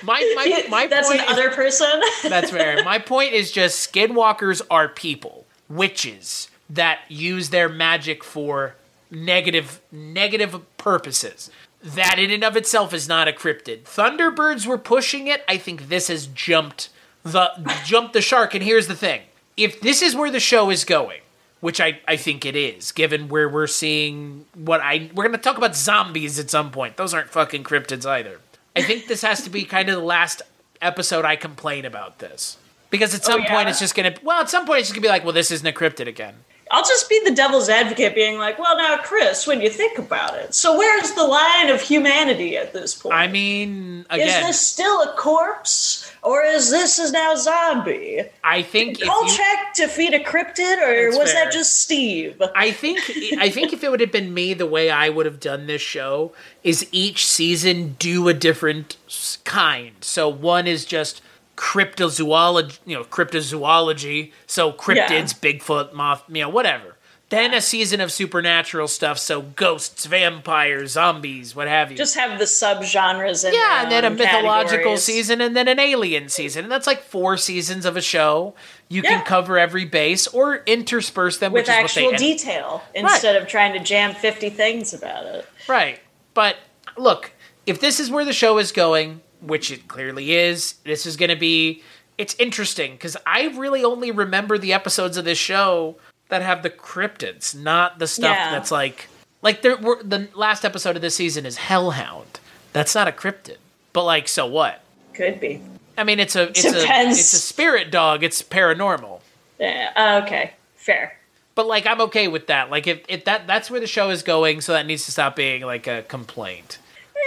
My 0.02 0.33
my 0.37 0.64
my 0.68 0.87
That's 0.87 1.09
point 1.09 1.20
an 1.20 1.26
is- 1.26 1.33
other 1.33 1.50
person. 1.50 1.88
That's 2.28 2.50
fair. 2.50 2.83
My 2.85 2.98
point 2.98 3.33
is 3.33 3.52
just 3.52 3.92
skinwalkers 3.92 4.61
are 4.70 4.88
people, 4.88 5.46
witches 5.68 6.48
that 6.70 6.98
use 7.09 7.50
their 7.50 7.68
magic 7.68 8.22
for 8.22 8.74
negative 9.11 9.81
negative 9.90 10.61
purposes. 10.76 11.50
That 11.83 12.19
in 12.19 12.31
and 12.31 12.43
of 12.43 12.57
itself 12.57 12.93
is 12.93 13.09
not 13.09 13.29
a 13.29 13.33
cryptid. 13.33 13.83
Thunderbirds 13.83 14.67
were 14.67 14.79
pushing 14.79 15.29
it. 15.29 15.45
I 15.49 15.59
think 15.59 15.88
this 15.88 16.09
has 16.09 16.27
jumped 16.27 16.91
the 17.23 17.53
jumped 17.85 18.14
the 18.14 18.21
shark. 18.21 18.55
And 18.55 18.64
here's 18.64 18.88
the 18.88 18.97
thing: 18.97 19.23
if 19.57 19.81
this 19.81 20.03
is 20.03 20.17
where 20.17 20.31
the 20.31 20.41
show 20.41 20.71
is 20.71 20.85
going, 20.85 21.21
which 21.61 21.81
I, 21.81 22.01
I 22.07 22.17
think 22.17 22.45
it 22.45 22.57
is, 22.57 22.93
given 22.93 23.29
where 23.29 23.49
we're 23.49 23.67
seeing 23.67 24.47
what 24.55 24.81
I 24.81 25.11
we're 25.14 25.25
gonna 25.25 25.38
talk 25.38 25.59
about 25.59 25.77
zombies 25.77 26.38
at 26.38 26.51
some 26.51 26.71
point. 26.71 26.97
Those 26.97 27.14
aren't 27.14 27.31
fucking 27.31 27.64
cryptids 27.64 28.07
either. 28.07 28.41
I 28.77 28.83
think 28.83 29.07
this 29.07 29.23
has 29.23 29.43
to 29.43 29.51
be 29.51 29.64
kind 29.64 29.88
of 29.88 29.97
the 29.97 30.05
last 30.05 30.43
episode 30.81 31.25
I 31.25 31.37
complain 31.37 31.85
about 31.85 32.21
this. 32.21 32.59
Because 32.91 33.14
at 33.14 33.21
oh, 33.23 33.33
some 33.33 33.43
yeah? 33.43 33.55
point 33.55 33.69
it's 33.69 33.81
just 33.81 33.95
gonna 33.95 34.14
well, 34.23 34.41
at 34.41 34.51
some 34.51 34.67
point 34.67 34.81
it's 34.81 34.88
just 34.88 34.95
gonna 34.95 35.03
be 35.03 35.09
like, 35.09 35.25
well, 35.25 35.33
this 35.33 35.51
isn't 35.51 35.67
a 35.67 35.73
cryptid 35.73 36.07
again. 36.07 36.35
I'll 36.70 36.85
just 36.85 37.09
be 37.09 37.20
the 37.24 37.31
devil's 37.31 37.68
advocate, 37.68 38.14
being 38.14 38.38
like, 38.38 38.59
"Well, 38.59 38.76
now, 38.76 38.98
Chris, 38.98 39.46
when 39.46 39.61
you 39.61 39.70
think 39.70 39.98
about 39.98 40.37
it, 40.37 40.54
so 40.54 40.76
where's 40.76 41.12
the 41.12 41.24
line 41.24 41.70
of 41.70 41.81
humanity 41.81 42.57
at 42.57 42.72
this 42.72 42.94
point? 42.94 43.14
I 43.14 43.26
mean, 43.26 44.07
is 44.12 44.46
this 44.46 44.61
still 44.61 45.02
a 45.02 45.12
corpse, 45.16 46.11
or 46.22 46.42
is 46.42 46.70
this 46.70 46.98
is 46.98 47.12
now 47.12 47.35
zombie? 47.35 48.22
I 48.44 48.62
think 48.62 49.00
if 49.00 49.07
Call 49.07 49.24
you, 49.24 49.31
check 49.37 49.74
to 49.74 49.85
a 49.85 50.24
cryptid, 50.24 50.83
or 50.83 51.18
was 51.18 51.33
fair. 51.33 51.44
that 51.44 51.52
just 51.52 51.81
Steve? 51.81 52.40
I 52.54 52.70
think 52.70 53.00
I 53.38 53.50
think 53.50 53.72
if 53.72 53.83
it 53.83 53.90
would 53.90 54.00
have 54.00 54.12
been 54.12 54.35
me, 54.35 54.54
the 54.54 54.66
way 54.66 54.90
I 54.90 55.09
would 55.09 55.26
have 55.26 55.40
done 55.40 55.66
this 55.66 55.83
show 55.83 56.33
is 56.62 56.87
each 56.92 57.26
season 57.26 57.96
do 57.98 58.28
a 58.28 58.35
different 58.35 58.96
kind. 59.44 59.96
So 60.00 60.28
one 60.28 60.66
is 60.66 60.85
just 60.85 61.22
cryptozoology, 61.59 62.79
you 62.87 62.97
know, 62.97 63.05
cryptozoology. 63.05 64.33
So 64.47 64.73
cryptids, 64.73 65.35
Bigfoot, 65.35 65.92
moth, 65.92 66.23
you 66.29 66.42
know, 66.42 66.49
whatever. 66.49 66.94
Then 67.31 67.53
a 67.53 67.61
season 67.61 68.01
of 68.01 68.11
supernatural 68.11 68.88
stuff, 68.88 69.18
so 69.18 69.42
ghosts, 69.42 70.07
vampires, 70.07 70.92
zombies, 70.92 71.55
what 71.55 71.68
have 71.68 71.90
you. 71.90 71.97
Just 71.99 72.16
have 72.16 72.38
the 72.38 72.47
subgenres 72.47 73.47
in 73.47 73.53
yeah, 73.53 73.83
and 73.83 73.92
then 73.92 74.07
a 74.07 74.09
mythological 74.09 74.97
season, 74.97 75.42
and 75.42 75.55
then 75.55 75.68
an 75.68 75.79
alien 75.79 76.31
season, 76.31 76.62
and 76.64 76.73
that's 76.73 76.87
like 76.87 77.03
four 77.03 77.37
seasons 77.37 77.85
of 77.85 77.99
a 77.99 78.01
show. 78.01 78.55
You 78.88 79.03
Yeah. 79.03 79.11
can 79.11 79.25
cover 79.27 79.59
every 79.59 79.85
base 79.85 80.27
or 80.29 80.62
intersperse 80.64 81.37
them 81.37 81.53
with 81.53 81.64
which 81.64 81.68
is 81.68 81.75
actual 81.75 82.05
what 82.05 82.12
they 82.12 82.16
detail 82.16 82.83
instead 82.94 83.37
of 83.37 83.47
trying 83.47 83.75
to 83.75 83.81
jam 83.81 84.14
50 84.14 84.49
things 84.49 84.94
about 84.94 85.27
it. 85.27 85.47
Right. 85.68 86.01
But 86.33 86.57
look, 86.97 87.33
if 87.66 87.79
this 87.79 88.01
is 88.01 88.11
where 88.11 88.25
the 88.25 88.33
show 88.33 88.57
is 88.57 88.73
going, 88.73 89.21
which 89.40 89.70
it 89.70 89.88
clearly 89.88 90.33
is, 90.33 90.74
this 90.85 91.07
is 91.07 91.16
going 91.16 91.31
to 91.31 91.37
be. 91.37 91.83
It's 92.16 92.35
interesting 92.38 92.92
because 92.92 93.16
I 93.27 93.46
really 93.57 93.85
only 93.85 94.11
remember 94.11 94.59
the 94.59 94.72
episodes 94.72 95.16
of 95.16 95.24
this 95.24 95.38
show 95.38 95.96
that 96.29 96.42
have 96.42 96.62
the 96.62 96.70
cryptids, 96.70 97.55
not 97.55 97.98
the 97.98 98.07
stuff 98.07 98.37
Yeah. 98.37 98.51
that's 98.51 98.70
like. 98.70 99.09
Like 99.40 99.62
there 99.62 99.77
were 99.77 100.03
the 100.03 100.29
last 100.35 100.64
episode 100.64 100.96
of 100.96 101.03
this 101.03 101.14
season 101.14 101.46
is 101.46 101.57
Hellhound. 101.59 102.40
That's 102.72 102.94
not 102.94 103.07
a 103.07 103.12
cryptid. 103.12 103.59
But 103.92 104.03
like, 104.05 104.27
so 104.27 104.46
what? 104.46 104.83
Could 105.14 105.38
be. 105.38 105.62
I 105.96 106.03
mean, 106.05 106.18
it's 106.18 106.35
a 106.37 106.48
it's 106.48 106.64
a 106.64 106.85
it's 107.09 107.33
a 107.33 107.37
spirit 107.38 107.90
dog. 107.92 108.24
It's 108.24 108.42
paranormal. 108.42 109.20
Yeah, 109.61 109.92
uh, 109.96 110.24
okay, 110.24 110.53
fair. 110.77 111.16
But 111.55 111.66
like, 111.66 111.87
I'm 111.87 112.01
okay 112.03 112.29
with 112.29 112.46
that. 112.48 112.70
Like, 112.70 112.87
if, 112.87 113.01
if 113.09 113.24
that 113.24 113.46
that's 113.46 113.70
where 113.70 113.81
the 113.81 113.87
show 113.88 114.11
is 114.11 114.22
going, 114.22 114.61
so 114.61 114.72
that 114.72 114.87
needs 114.87 115.05
to 115.07 115.12
stop 115.12 115.35
being 115.37 115.62
like 115.62 115.87
a 115.88 116.03
complaint. 116.03 116.79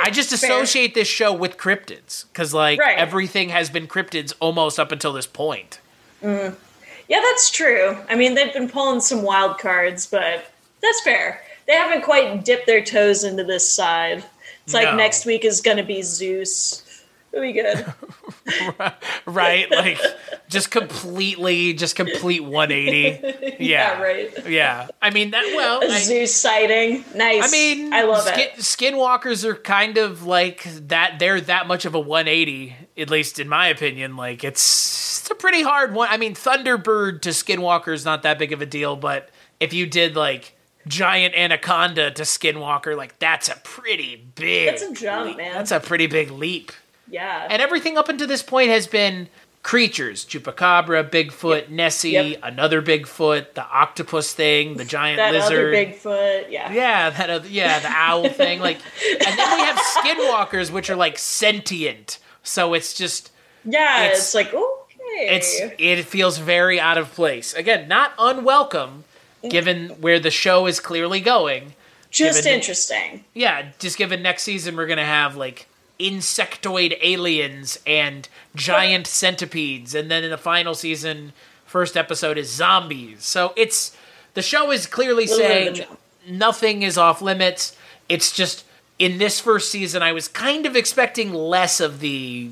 I 0.04 0.10
just 0.10 0.30
fair. 0.30 0.50
associate 0.52 0.94
this 0.94 1.08
show 1.08 1.34
with 1.34 1.58
cryptids 1.58 2.26
because 2.32 2.54
like 2.54 2.80
Right. 2.80 2.98
everything 2.98 3.50
has 3.50 3.70
been 3.70 3.88
cryptids 3.88 4.34
almost 4.40 4.80
up 4.80 4.92
until 4.92 5.14
this 5.14 5.28
point. 5.28 5.80
Mm. 6.24 6.56
Yeah, 7.08 7.20
that's 7.22 7.50
true. 7.50 7.98
I 8.10 8.16
mean, 8.16 8.36
they've 8.36 8.54
been 8.54 8.70
pulling 8.70 9.02
some 9.02 9.24
wild 9.24 9.58
cards, 9.58 10.06
but 10.08 10.52
that's 10.82 11.02
fair. 11.02 11.42
They 11.68 11.74
haven't 11.74 12.04
quite 12.04 12.44
dipped 12.46 12.68
their 12.68 12.84
toes 12.84 13.24
into 13.24 13.44
this 13.44 13.70
side. 13.70 14.24
It's 14.66 14.74
like 14.74 14.86
No. 14.90 14.96
next 14.96 15.26
week 15.26 15.44
is 15.44 15.62
going 15.62 15.78
to 15.78 15.84
be 15.84 16.02
Zeus. 16.02 16.84
It'll 17.34 17.46
be 17.46 17.54
good. 17.54 17.86
right? 19.26 19.72
Like 19.72 20.00
just 20.50 20.70
completely, 20.70 21.74
just 21.74 21.96
complete 21.96 22.44
180. 22.44 23.56
Yeah, 23.62 24.00
Yeah, 24.00 24.02
right. 24.02 24.48
Yeah, 24.50 24.88
I 25.02 25.12
mean 25.12 25.32
that. 25.32 25.44
Well, 25.56 25.82
A 25.82 25.86
I, 25.86 26.00
Zeus 26.00 26.36
sighting. 26.36 27.06
Nice. 27.15 27.48
I 27.48 27.52
mean, 27.52 27.94
I 27.94 28.04
love 28.04 28.24
skin, 28.24 28.39
it. 28.39 28.56
Skinwalkers 28.58 29.44
are 29.46 29.56
kind 29.56 29.98
of 29.98 30.26
like 30.26 30.63
that. 30.88 31.20
They're 31.20 31.39
that 31.41 31.67
much 31.67 31.86
of 31.86 31.94
a 31.94 32.00
180, 32.00 32.76
at 32.98 33.10
least 33.12 33.39
in 33.39 33.48
my 33.48 33.67
opinion. 33.67 34.17
Like 34.17 34.44
it's, 34.44 35.20
it's 35.22 35.30
a 35.30 35.36
pretty 35.36 35.62
hard 35.62 35.94
one. 35.94 36.08
I 36.10 36.17
mean, 36.17 36.34
Thunderbird 36.34 37.22
to 37.22 37.30
Skinwalker 37.30 37.94
is 37.94 38.04
not 38.04 38.24
that 38.24 38.39
big 38.39 38.52
of 38.52 38.62
a 38.62 38.65
deal, 38.65 38.96
but 38.96 39.30
if 39.60 39.74
you 39.74 39.86
did 39.86 40.15
like 40.15 40.58
giant 40.88 41.36
anaconda 41.36 42.10
to 42.12 42.24
Skinwalker, 42.24 42.98
like 42.98 43.20
that's 43.20 43.48
a 43.48 43.56
pretty 43.63 44.15
big. 44.36 44.70
That's 44.70 44.82
a 44.82 44.94
jump, 44.94 45.28
leap. 45.28 45.38
man. 45.38 45.54
That's 45.54 45.72
a 45.72 45.80
pretty 45.80 46.08
big 46.08 46.32
leap. 46.32 46.72
Yeah. 47.12 47.47
And 47.50 47.62
everything 47.62 47.97
up 47.97 48.10
until 48.10 48.28
this 48.28 48.41
point 48.41 48.69
has 48.69 48.88
been 48.88 49.28
creatures 49.63 50.26
chupacabra 50.26 51.08
bigfoot 51.12 51.69
nessie 51.69 52.10
Yep. 52.13 52.39
another 52.41 52.82
bigfoot 52.82 53.54
the 53.54 53.63
octopus 53.63 54.34
thing 54.34 54.76
the 54.76 54.84
giant 54.86 55.17
that 55.17 55.34
lizard 55.34 55.52
other 55.52 55.71
Bigfoot. 55.71 56.50
Yeah. 56.50 56.74
yeah 56.74 57.12
that 57.12 57.30
other, 57.30 57.47
yeah 57.47 57.78
the 57.78 57.89
owl 57.91 58.28
thing 58.28 58.60
like 58.60 58.78
and 59.12 59.38
then 59.38 59.56
we 59.56 59.63
have 59.63 59.78
skinwalkers 59.78 60.71
which 60.71 60.89
are 60.89 60.95
like 60.95 61.19
sentient 61.19 62.17
so 62.41 62.74
it's 62.74 62.95
just 62.95 63.32
Yeah, 63.63 64.06
It's- 64.06 64.17
it's, 64.17 64.34
like, 64.34 64.52
okay. 64.52 65.36
it's 65.36 65.60
it 65.78 66.06
feels 66.06 66.39
very 66.39 66.80
out 66.80 66.97
of 66.97 67.12
place 67.13 67.54
again 67.54 67.88
not 67.88 68.13
unwelcome 68.17 69.04
mm. 69.43 69.50
given 69.52 69.89
where 70.02 70.19
the 70.19 70.32
show 70.32 70.65
is 70.65 70.80
clearly 70.80 71.19
going 71.19 71.76
just 72.10 72.47
interesting. 72.47 73.24
yeah, 73.36 73.67
just 73.80 73.97
given 73.97 74.24
next 74.24 74.41
season 74.41 74.76
we're 74.76 74.88
gonna 74.88 75.06
have 75.06 75.36
like 75.36 75.67
insectoid 76.10 76.98
aliens 77.02 77.78
and 77.86 78.28
giant 78.56 79.08
centipedes, 79.08 79.94
and 79.96 80.10
then 80.10 80.24
in 80.24 80.32
the 80.32 80.38
final 80.38 80.74
season, 80.74 81.34
first 81.66 81.96
episode 81.96 82.38
is 82.38 82.52
zombies. 82.52 83.24
So 83.24 83.54
it's 83.56 83.96
the 84.34 84.42
show 84.42 84.72
is 84.72 84.88
clearly 84.88 85.26
Little 85.26 85.38
saying 85.38 85.86
nothing 86.28 86.82
is 86.84 86.98
off 86.98 87.22
limits. 87.22 87.76
It's 88.10 88.32
just 88.32 88.66
in 89.00 89.18
this 89.18 89.40
first 89.40 89.72
season, 89.72 90.04
I 90.04 90.12
was 90.12 90.28
kind 90.28 90.66
of 90.66 90.76
expecting 90.76 91.34
less 91.34 91.80
of 91.80 92.00
the 92.00 92.50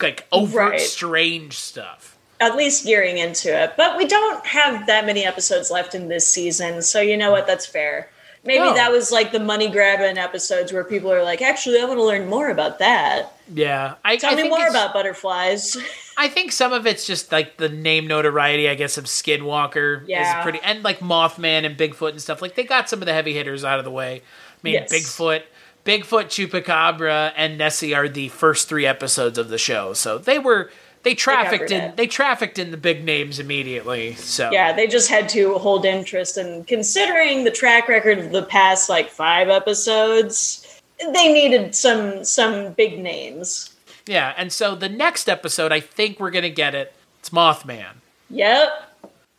like 0.00 0.26
overt 0.32 0.70
Right. 0.72 0.80
strange 0.80 1.54
stuff. 1.58 2.16
At 2.40 2.56
least 2.56 2.84
gearing 2.84 3.16
into 3.18 3.48
it. 3.48 3.74
But 3.76 3.96
we 3.96 4.04
don't 4.06 4.44
have 4.46 4.86
that 4.88 5.06
many 5.06 5.24
episodes 5.24 5.70
left 5.70 5.94
in 5.94 6.08
this 6.08 6.26
season, 6.26 6.82
so 6.82 7.00
you 7.00 7.16
know 7.16 7.30
what? 7.30 7.46
That's 7.46 7.64
fair. 7.66 8.10
Maybe 8.46 8.64
No. 8.64 8.74
that 8.74 8.90
was 8.92 9.10
like 9.10 9.32
the 9.32 9.40
money 9.40 9.68
grabbing 9.68 10.18
episodes 10.18 10.72
where 10.72 10.84
people 10.84 11.12
are 11.12 11.22
like, 11.22 11.42
actually, 11.42 11.80
I 11.80 11.84
want 11.84 11.98
to 11.98 12.04
learn 12.04 12.28
more 12.28 12.48
about 12.48 12.78
that. 12.78 13.32
Yeah, 13.52 13.94
I 14.04 14.16
Tell 14.16 14.32
I 14.38 14.42
me 14.42 14.48
more 14.48 14.66
about 14.68 14.92
butterflies. 14.92 15.76
I 16.18 16.28
think 16.28 16.50
some 16.52 16.72
of 16.72 16.86
it's 16.86 17.06
just 17.06 17.30
like 17.32 17.58
the 17.58 17.68
name 17.68 18.06
notoriety, 18.06 18.68
I 18.68 18.74
guess, 18.74 18.96
of 18.98 19.04
Skinwalker 19.04 20.02
Yeah. 20.06 20.38
is 20.38 20.42
pretty, 20.42 20.60
and 20.64 20.82
like 20.82 21.00
Mothman 21.00 21.64
and 21.66 21.76
Bigfoot 21.76 22.10
and 22.10 22.22
stuff. 22.22 22.40
Like 22.40 22.54
they 22.54 22.64
got 22.64 22.88
some 22.88 23.00
of 23.02 23.06
the 23.06 23.12
heavy 23.12 23.34
hitters 23.34 23.64
out 23.64 23.78
of 23.78 23.84
the 23.84 23.90
way. 23.90 24.22
I 24.22 24.58
mean, 24.62 24.74
Yes. 24.74 24.92
Bigfoot, 24.92 25.42
Bigfoot, 25.84 26.24
Chupacabra, 26.26 27.32
and 27.36 27.58
Nessie 27.58 27.94
are 27.94 28.08
the 28.08 28.28
first 28.28 28.68
three 28.68 28.86
episodes 28.86 29.38
of 29.38 29.48
the 29.50 29.58
show, 29.58 29.92
so 29.92 30.18
they 30.18 30.38
were 30.38 30.70
they 31.06 31.14
trafficked 31.14 31.70
in 31.70 31.94
they 31.94 32.08
trafficked 32.08 32.58
in 32.58 32.72
the 32.72 32.76
big 32.76 33.04
names 33.04 33.38
immediately. 33.38 34.14
So 34.16 34.50
yeah, 34.50 34.72
they 34.72 34.88
just 34.88 35.08
had 35.08 35.28
to 35.28 35.54
hold 35.54 35.84
interest. 35.84 36.36
And 36.36 36.66
considering 36.66 37.44
the 37.44 37.52
track 37.52 37.88
record 37.88 38.18
of 38.18 38.32
the 38.32 38.42
past 38.42 38.88
like 38.88 39.08
five 39.08 39.48
episodes, 39.48 40.80
they 40.98 41.32
needed 41.32 41.76
some 41.76 42.24
some 42.24 42.72
big 42.72 42.98
names. 42.98 43.72
yeah, 44.06 44.34
and 44.36 44.52
so 44.52 44.74
the 44.74 44.88
next 44.88 45.28
episode, 45.28 45.70
I 45.70 45.78
think 45.78 46.18
we're 46.18 46.32
gonna 46.32 46.50
get 46.50 46.74
it. 46.74 46.92
It's 47.20 47.30
Mothman. 47.30 47.98
Yep. 48.30 48.68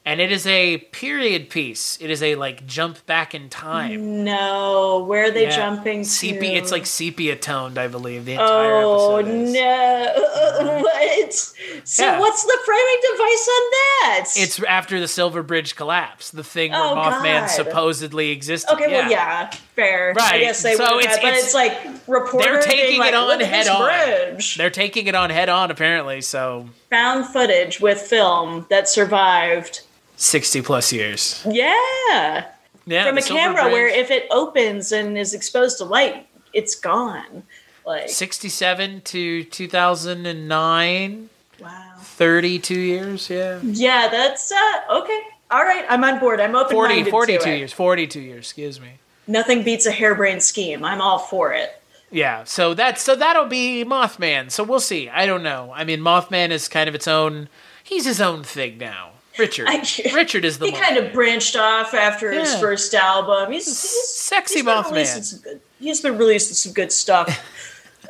And 0.07 0.21
it 0.21 0.31
is 0.31 0.47
a 0.47 0.77
period 0.77 1.49
piece. 1.49 1.97
It 1.99 2.09
is 2.09 2.23
a 2.23 2.35
like 2.35 2.65
jump 2.65 3.05
back 3.07 3.35
in 3.35 3.49
time. 3.49 4.23
No, 4.23 5.03
where 5.05 5.25
are 5.25 5.31
they 5.31 5.43
Yeah. 5.43 5.55
jumping 5.57 6.05
to? 6.05 6.27
It's 6.45 6.71
like 6.71 6.85
sepia 6.85 7.35
toned, 7.35 7.77
I 7.77 7.89
believe. 7.89 8.23
The 8.23 8.31
entire 8.33 8.71
Oh 8.75 9.17
episode 9.17 9.31
is. 9.33 9.51
no! 9.53 10.13
Mm-hmm. 10.17 10.81
what? 10.81 11.33
So 11.33 12.03
Yeah. 12.05 12.19
what's 12.21 12.43
the 12.45 12.57
framing 12.65 12.97
device 13.11 13.49
on 13.49 13.71
that? 13.71 14.27
It's 14.37 14.63
after 14.63 14.97
the 15.01 15.09
Silver 15.09 15.43
Bridge 15.43 15.75
collapse, 15.75 16.31
the 16.31 16.43
thing 16.43 16.71
where 16.71 16.79
Oh, 16.81 16.95
Mothman 16.95 17.41
God. 17.41 17.47
supposedly 17.47 18.31
existed. 18.31 18.71
okay. 18.75 18.87
Well, 18.87 19.11
yeah, 19.11 19.51
fair. 19.75 20.11
I 20.11 20.13
Right, 20.13 20.39
guess 20.39 20.63
they 20.63 20.75
so 20.75 20.95
would, 20.95 21.03
it's- 21.03 21.17
but 21.17 21.25
it's- 21.33 21.43
it's 21.47 21.53
like 21.53 21.77
reporter 22.07 22.49
They're 22.53 22.61
taking 22.61 22.99
like, 22.99 23.09
it 23.09 23.13
on 23.15 23.39
head 23.41 23.67
on. 23.67 23.83
Bridge. 23.83 24.55
They're 24.55 24.69
taking 24.69 25.07
it 25.07 25.15
on 25.15 25.31
head 25.31 25.49
on, 25.49 25.69
apparently. 25.69 26.21
So 26.21 26.69
Found 26.91 27.27
footage 27.27 27.81
with 27.81 27.99
film 27.99 28.65
that 28.69 28.87
survived. 28.87 29.81
Sixty 30.17 30.61
plus 30.61 30.91
years. 30.91 31.41
Yeah, 31.49 32.45
Yeah, 32.85 33.07
from 33.07 33.17
a 33.17 33.21
camera 33.21 33.63
Bridge, 33.63 33.71
where 33.73 33.87
if 33.87 34.11
it 34.11 34.27
opens 34.31 34.91
and 34.91 35.17
is 35.17 35.33
exposed 35.33 35.77
to 35.77 35.85
light, 35.85 36.27
it's 36.53 36.75
gone. 36.75 37.43
Like 37.85 38.09
sixty-seven 38.09 39.01
to 39.01 39.43
two 39.45 39.67
thousand 39.69 40.25
and 40.25 40.49
nine. 40.49 41.29
wow. 41.61 41.93
32 41.99 42.73
years, 42.79 43.29
yeah. 43.29 43.59
Yeah, 43.63 44.07
that's 44.09 44.51
uh, 44.51 44.81
okay. 45.01 45.19
All 45.51 45.63
right, 45.63 45.85
I'm 45.87 46.03
on 46.03 46.19
board. 46.19 46.41
I'm 46.41 46.55
open 46.55 46.71
40, 46.71 46.93
minded 46.95 47.11
42 47.11 47.39
to 47.39 47.49
it. 47.49 47.57
years, 47.59 47.73
42 47.73 48.19
years, 48.19 48.45
excuse 48.45 48.81
me. 48.81 48.93
Nothing 49.27 49.63
beats 49.63 49.85
a 49.85 49.91
harebrained 49.91 50.41
scheme. 50.41 50.83
I'm 50.83 50.99
all 50.99 51.19
for 51.19 51.53
it. 51.53 51.79
Yeah, 52.09 52.43
so 52.45 52.73
that's 52.73 53.03
so 53.03 53.15
that'll 53.15 53.45
be 53.45 53.83
Mothman. 53.85 54.49
So 54.49 54.63
we'll 54.63 54.79
see. 54.79 55.09
I 55.09 55.25
don't 55.25 55.43
know. 55.43 55.71
I 55.75 55.83
mean, 55.83 55.99
Mothman 55.99 56.49
is 56.49 56.67
kind 56.67 56.87
of 56.89 56.95
its 56.95 57.07
own. 57.07 57.49
He's 57.83 58.05
his 58.05 58.19
own 58.21 58.43
thing 58.43 58.77
now. 58.77 59.11
Richard. 59.39 59.67
I- 59.69 59.83
Richard 60.13 60.45
is 60.45 60.59
the. 60.59 60.65
He 60.67 60.71
kind 60.71 60.97
of 60.97 61.13
branched 61.13 61.55
off 61.55 61.93
after 61.93 62.31
his 62.31 62.55
first 62.55 62.93
album. 62.93 63.51
He's, 63.51 63.65
he's 63.65 63.79
Sexy 64.09 64.55
he's 64.55 64.63
Mothman. 64.65 65.43
good- 65.43 65.61
He's 65.79 66.01
been 66.01 66.17
releasing 66.17 66.55
some 66.55 66.73
good 66.73 66.91
stuff. 66.91 67.27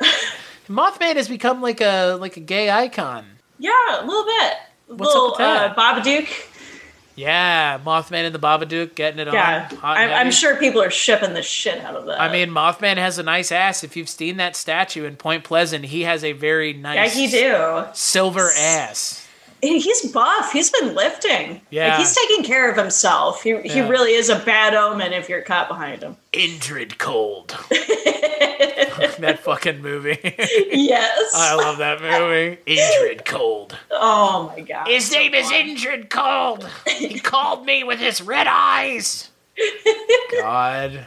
Mothman 0.68 1.16
has 1.16 1.28
become 1.28 1.60
like 1.62 1.80
a 1.80 2.14
like 2.20 2.36
a 2.36 2.40
gay 2.40 2.70
icon. 2.70 3.26
yeah, 3.58 3.70
a 4.00 4.04
little 4.06 4.24
bit. 4.24 4.54
What's 4.88 5.14
up 5.14 5.22
with 5.30 5.38
that? 5.38 5.70
uh, 5.70 5.74
Babadook. 5.74 6.28
Yeah, 7.14 7.78
Mothman 7.78 8.24
and 8.26 8.34
the 8.34 8.38
Babadook 8.38 8.94
getting 8.94 9.18
it 9.18 9.32
Yeah, 9.32 9.68
on. 9.72 9.76
hot 9.78 9.98
I'm, 9.98 10.10
I'm 10.26 10.30
sure 10.30 10.54
people 10.56 10.80
are 10.80 10.90
shipping 10.90 11.34
the 11.34 11.42
shit 11.42 11.80
out 11.84 11.96
of 11.96 12.06
that. 12.06 12.20
I 12.20 12.30
mean, 12.32 12.50
Mothman 12.50 12.96
has 12.96 13.18
a 13.18 13.24
nice 13.24 13.50
ass. 13.50 13.82
If 13.82 13.96
you've 13.96 14.08
seen 14.08 14.36
that 14.36 14.54
statue 14.54 15.04
in 15.04 15.16
Point 15.16 15.42
Pleasant, 15.42 15.86
he 15.86 16.02
has 16.02 16.22
a 16.22 16.30
very 16.32 16.72
nice, 16.74 17.16
yeah, 17.16 17.26
he 17.26 17.26
do. 17.28 17.84
silver 17.92 18.50
ass. 18.56 19.26
He- 19.60 19.78
He's 19.80 20.12
buff. 20.12 20.52
He's 20.52 20.70
been 20.70 20.94
lifting. 20.94 21.60
Yeah. 21.70 21.88
like, 21.90 21.98
he's 22.00 22.14
taking 22.14 22.44
care 22.44 22.70
of 22.70 22.76
himself. 22.76 23.42
He 23.42 23.60
he 23.62 23.80
really 23.80 24.12
is 24.12 24.28
a 24.28 24.38
bad 24.38 24.74
omen 24.74 25.12
if 25.12 25.28
you're 25.28 25.42
caught 25.42 25.68
behind 25.68 26.02
him. 26.02 26.16
Indrid 26.32 26.98
Cold. 26.98 27.56
that 29.18 29.40
fucking 29.40 29.80
movie. 29.82 30.18
yes. 30.70 31.32
I 31.34 31.54
love 31.54 31.78
that 31.78 32.00
movie. 32.00 32.58
Indrid 32.66 33.24
Cold. 33.24 33.76
oh 33.90 34.52
my 34.56 34.62
god. 34.62 34.86
His 34.88 35.10
name 35.12 35.34
is 35.34 35.50
Indrid 35.50 36.10
Cold. 36.10 36.68
He 36.86 37.18
called 37.20 37.64
me 37.66 37.84
with 37.84 37.98
his 38.00 38.20
red 38.22 38.46
eyes. 38.48 39.30
God. 40.40 41.06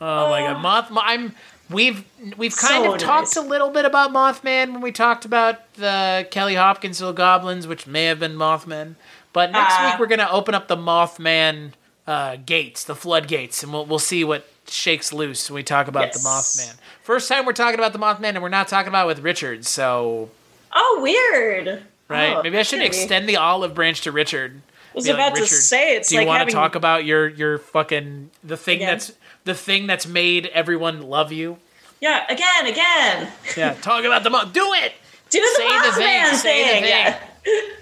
Oh 0.00 0.28
my 0.30 0.40
god. 0.40 0.56
Oh. 0.56 0.60
Moth 0.60 0.88
I'm 0.92 1.34
we've 1.72 2.04
we've 2.36 2.56
kind 2.56 2.84
So 2.84 2.94
of 2.94 3.00
talked 3.00 3.36
a 3.36 3.40
little 3.40 3.70
bit 3.70 3.84
about 3.84 4.12
Mothman 4.12 4.72
when 4.72 4.80
we 4.80 4.92
talked 4.92 5.24
about 5.24 5.74
the 5.74 6.26
Kelly 6.30 6.54
Hopkins 6.54 7.00
Little 7.00 7.14
Goblins, 7.14 7.66
which 7.66 7.86
may 7.86 8.04
have 8.04 8.20
been 8.20 8.34
Mothman. 8.36 8.94
But 9.32 9.50
next 9.52 9.74
Ah. 9.78 9.90
week 9.90 10.00
we're 10.00 10.06
gonna 10.14 10.28
open 10.30 10.54
up 10.54 10.68
the 10.68 10.76
Mothman 10.76 11.72
uh, 12.06 12.36
gates, 12.44 12.84
the 12.84 12.94
floodgates, 12.96 13.62
and 13.62 13.72
we'll 13.72 13.86
we'll 13.86 13.98
see 13.98 14.24
what 14.24 14.46
shakes 14.68 15.12
loose 15.12 15.48
when 15.50 15.56
we 15.56 15.62
talk 15.62 15.88
about 15.88 16.12
the 16.12 16.18
Mothman. 16.20 16.74
First 17.02 17.28
time 17.28 17.46
we're 17.46 17.52
talking 17.52 17.78
about 17.78 17.92
the 17.92 17.98
Mothman, 17.98 18.30
and 18.34 18.42
we're 18.42 18.48
not 18.48 18.68
talking 18.68 18.88
about 18.88 19.04
it 19.04 19.08
with 19.08 19.18
Richard, 19.20 19.64
so 19.66 20.30
Oh, 20.74 21.00
weird. 21.02 21.82
right? 22.08 22.34
Oh, 22.36 22.42
Maybe 22.42 22.58
I 22.58 22.62
should 22.62 22.78
maybe. 22.78 22.88
extend 22.88 23.28
the 23.28 23.36
olive 23.36 23.74
branch 23.74 24.00
to 24.02 24.12
Richard. 24.12 24.62
I 24.62 24.94
was 24.94 25.04
Be 25.04 25.10
like, 25.12 25.18
about 25.20 25.34
to 25.36 25.42
"Richard, 25.42 25.54
say 25.56 25.96
it's 25.96 26.08
Do 26.10 26.16
you 26.16 26.20
like 26.22 26.28
want 26.28 26.38
having 26.40 26.52
to 26.52 26.56
talk 26.56 26.74
about 26.74 27.04
your 27.04 27.28
your 27.28 27.58
fucking 27.58 28.30
the 28.44 28.56
thing 28.56 28.76
Again? 28.76 28.88
that's 28.88 29.12
the 29.44 29.54
thing 29.54 29.86
that's 29.86 30.06
made 30.06 30.46
everyone 30.46 31.02
love 31.02 31.30
you? 31.32 31.58
yeah 32.00 32.24
again 32.28 32.66
again. 32.66 33.28
Yeah, 33.56 33.74
talk 33.80 34.04
about 34.04 34.22
the 34.24 34.30
mo- 34.30 34.44
do 34.52 34.72
it. 34.74 34.92
Do 35.30 35.40
the 35.40 35.46
Say 35.56 35.68
the 35.68 35.92
thing, 35.92 36.22
Mothman 36.22 36.34
say 36.34 36.62
the 36.62 36.68
thing. 36.86 37.14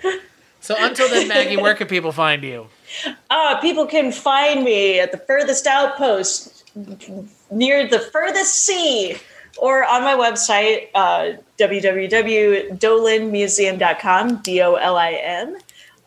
thing. 0.02 0.20
So 0.60 0.74
until 0.78 1.08
then, 1.08 1.26
Maggie, 1.28 1.56
where 1.56 1.74
can 1.74 1.86
people 1.88 2.12
find 2.12 2.42
you? 2.42 2.66
Uh, 3.30 3.54
people 3.60 3.86
can 3.86 4.10
find 4.10 4.64
me 4.64 4.98
at 4.98 5.12
the 5.12 5.18
furthest 5.18 5.64
outpost 5.68 6.64
near 7.52 7.86
the 7.88 8.00
furthest 8.00 8.64
sea 8.64 9.16
or 9.58 9.84
on 9.84 10.02
my 10.02 10.14
website, 10.14 10.88
uh, 10.96 11.34
www.dolinmuseum.com, 11.56 14.36
D 14.42 14.60
O 14.62 14.74
L 14.74 14.96
I 14.96 15.12
N. 15.12 15.58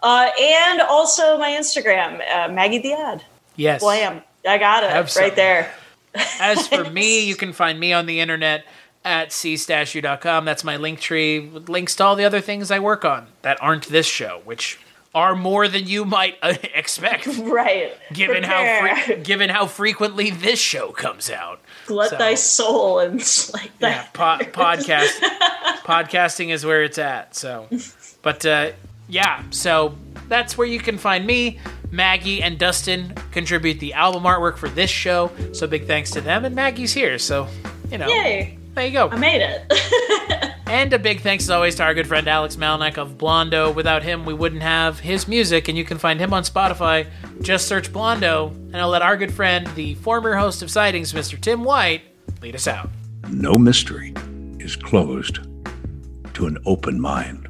Uh, 0.01 0.29
and 0.39 0.81
also 0.81 1.37
my 1.37 1.49
Instagram, 1.51 2.21
uh, 2.29 2.49
Maggie 2.51 2.79
the 2.79 2.91
Ad. 2.93 3.23
Yes. 3.55 3.81
Blam. 3.81 4.21
I 4.47 4.58
got 4.58 4.84
Have 4.84 5.08
it 5.08 5.10
some. 5.12 5.23
right 5.23 5.36
there. 5.36 5.73
As 6.39 6.67
for 6.67 6.84
me, 6.89 7.25
you 7.27 7.36
can 7.36 7.53
find 7.53 7.79
me 7.79 7.93
on 7.93 8.06
the 8.06 8.19
internet 8.19 8.65
at 9.06 9.29
cstashu.com. 9.29 10.45
That's 10.45 10.63
my 10.63 10.77
link 10.77 10.99
tree 10.99 11.39
with 11.39 11.69
links 11.69 11.95
to 11.97 12.03
all 12.03 12.15
the 12.15 12.25
other 12.25 12.41
things 12.41 12.71
I 12.71 12.79
work 12.79 13.03
on 13.06 13.27
that 13.41 13.58
aren't 13.62 13.88
this 13.88 14.06
show, 14.06 14.41
which 14.45 14.79
are 15.15 15.36
more 15.36 15.67
than 15.67 15.86
you 15.88 16.06
might 16.06 16.38
uh, 16.41 16.53
expect, 16.73 17.27
Right. 17.27 17.93
given 18.13 18.43
how 18.43 19.03
fre- 19.06 19.13
given 19.15 19.49
how 19.49 19.65
frequently 19.67 20.29
this 20.32 20.60
show 20.60 20.91
comes 20.91 21.29
out. 21.29 21.60
Let 21.88 22.10
So- 22.12 22.17
thy 22.17 22.34
soul 22.36 22.99
and 22.99 23.19
like 23.53 23.71
Yeah, 23.79 24.06
that. 24.12 24.13
po- 24.13 24.38
podcast 24.51 25.19
podcasting 25.84 26.49
is 26.49 26.65
where 26.65 26.84
it's 26.84 26.97
at. 26.97 27.36
So, 27.36 27.67
but 28.21 28.45
uh, 28.45 28.71
yeah, 29.08 29.43
so 29.51 29.95
that's 30.27 30.58
where 30.58 30.67
you 30.67 30.79
can 30.79 30.97
find 30.97 31.25
me. 31.27 31.60
Maggie 31.93 32.41
and 32.41 32.58
Dustin 32.58 33.13
contribute 33.32 33.79
the 33.79 33.93
album 33.93 34.23
artwork 34.23 34.58
for 34.58 34.67
this 34.67 34.89
show, 34.89 35.32
so 35.53 35.67
big 35.67 35.86
thanks 35.86 36.10
to 36.12 36.21
them. 36.21 36.43
And 36.43 36.56
Maggie's 36.56 36.91
here, 36.91 37.19
so 37.19 37.47
you 37.91 37.99
know, 37.99 38.08
Yay. 38.08 38.58
there 38.73 38.86
you 38.88 38.91
go. 38.91 39.10
I 39.10 39.15
made 39.15 39.41
it. 39.41 40.49
And 40.65 40.91
a 40.91 40.97
big 40.97 41.21
thanks 41.21 41.43
as 41.43 41.49
always 41.51 41.75
to 41.75 41.84
our 41.84 41.93
good 41.93 42.08
friend 42.08 42.27
Alex 42.27 42.56
Malnick 42.56 42.97
of 42.97 43.15
Blondo. 43.15 43.71
Without 43.75 44.01
him, 44.01 44.25
we 44.25 44.34
wouldn't 44.34 44.63
have 44.63 44.99
his 44.99 45.27
music, 45.27 45.67
and 45.67 45.77
you 45.77 45.84
can 45.86 45.99
find 45.99 46.19
him 46.19 46.34
on 46.34 46.41
Spotify. 46.41 47.06
Just 47.41 47.67
search 47.67 47.93
Blondo, 47.93 48.47
and 48.47 48.77
I'll 48.77 48.89
let 48.89 49.03
our 49.03 49.15
good 49.15 49.32
friend, 49.32 49.67
the 49.75 49.93
former 49.95 50.36
host 50.36 50.63
of 50.63 50.71
Sightings, 50.71 51.13
Mr. 51.13 51.39
Tim 51.39 51.63
White, 51.63 52.01
lead 52.41 52.56
us 52.56 52.67
out. 52.67 52.89
No 53.29 53.53
mystery 53.53 54.15
is 54.58 54.75
closed 54.75 55.41
to 56.34 56.47
an 56.47 56.58
open 56.65 56.99
mind. 56.99 57.49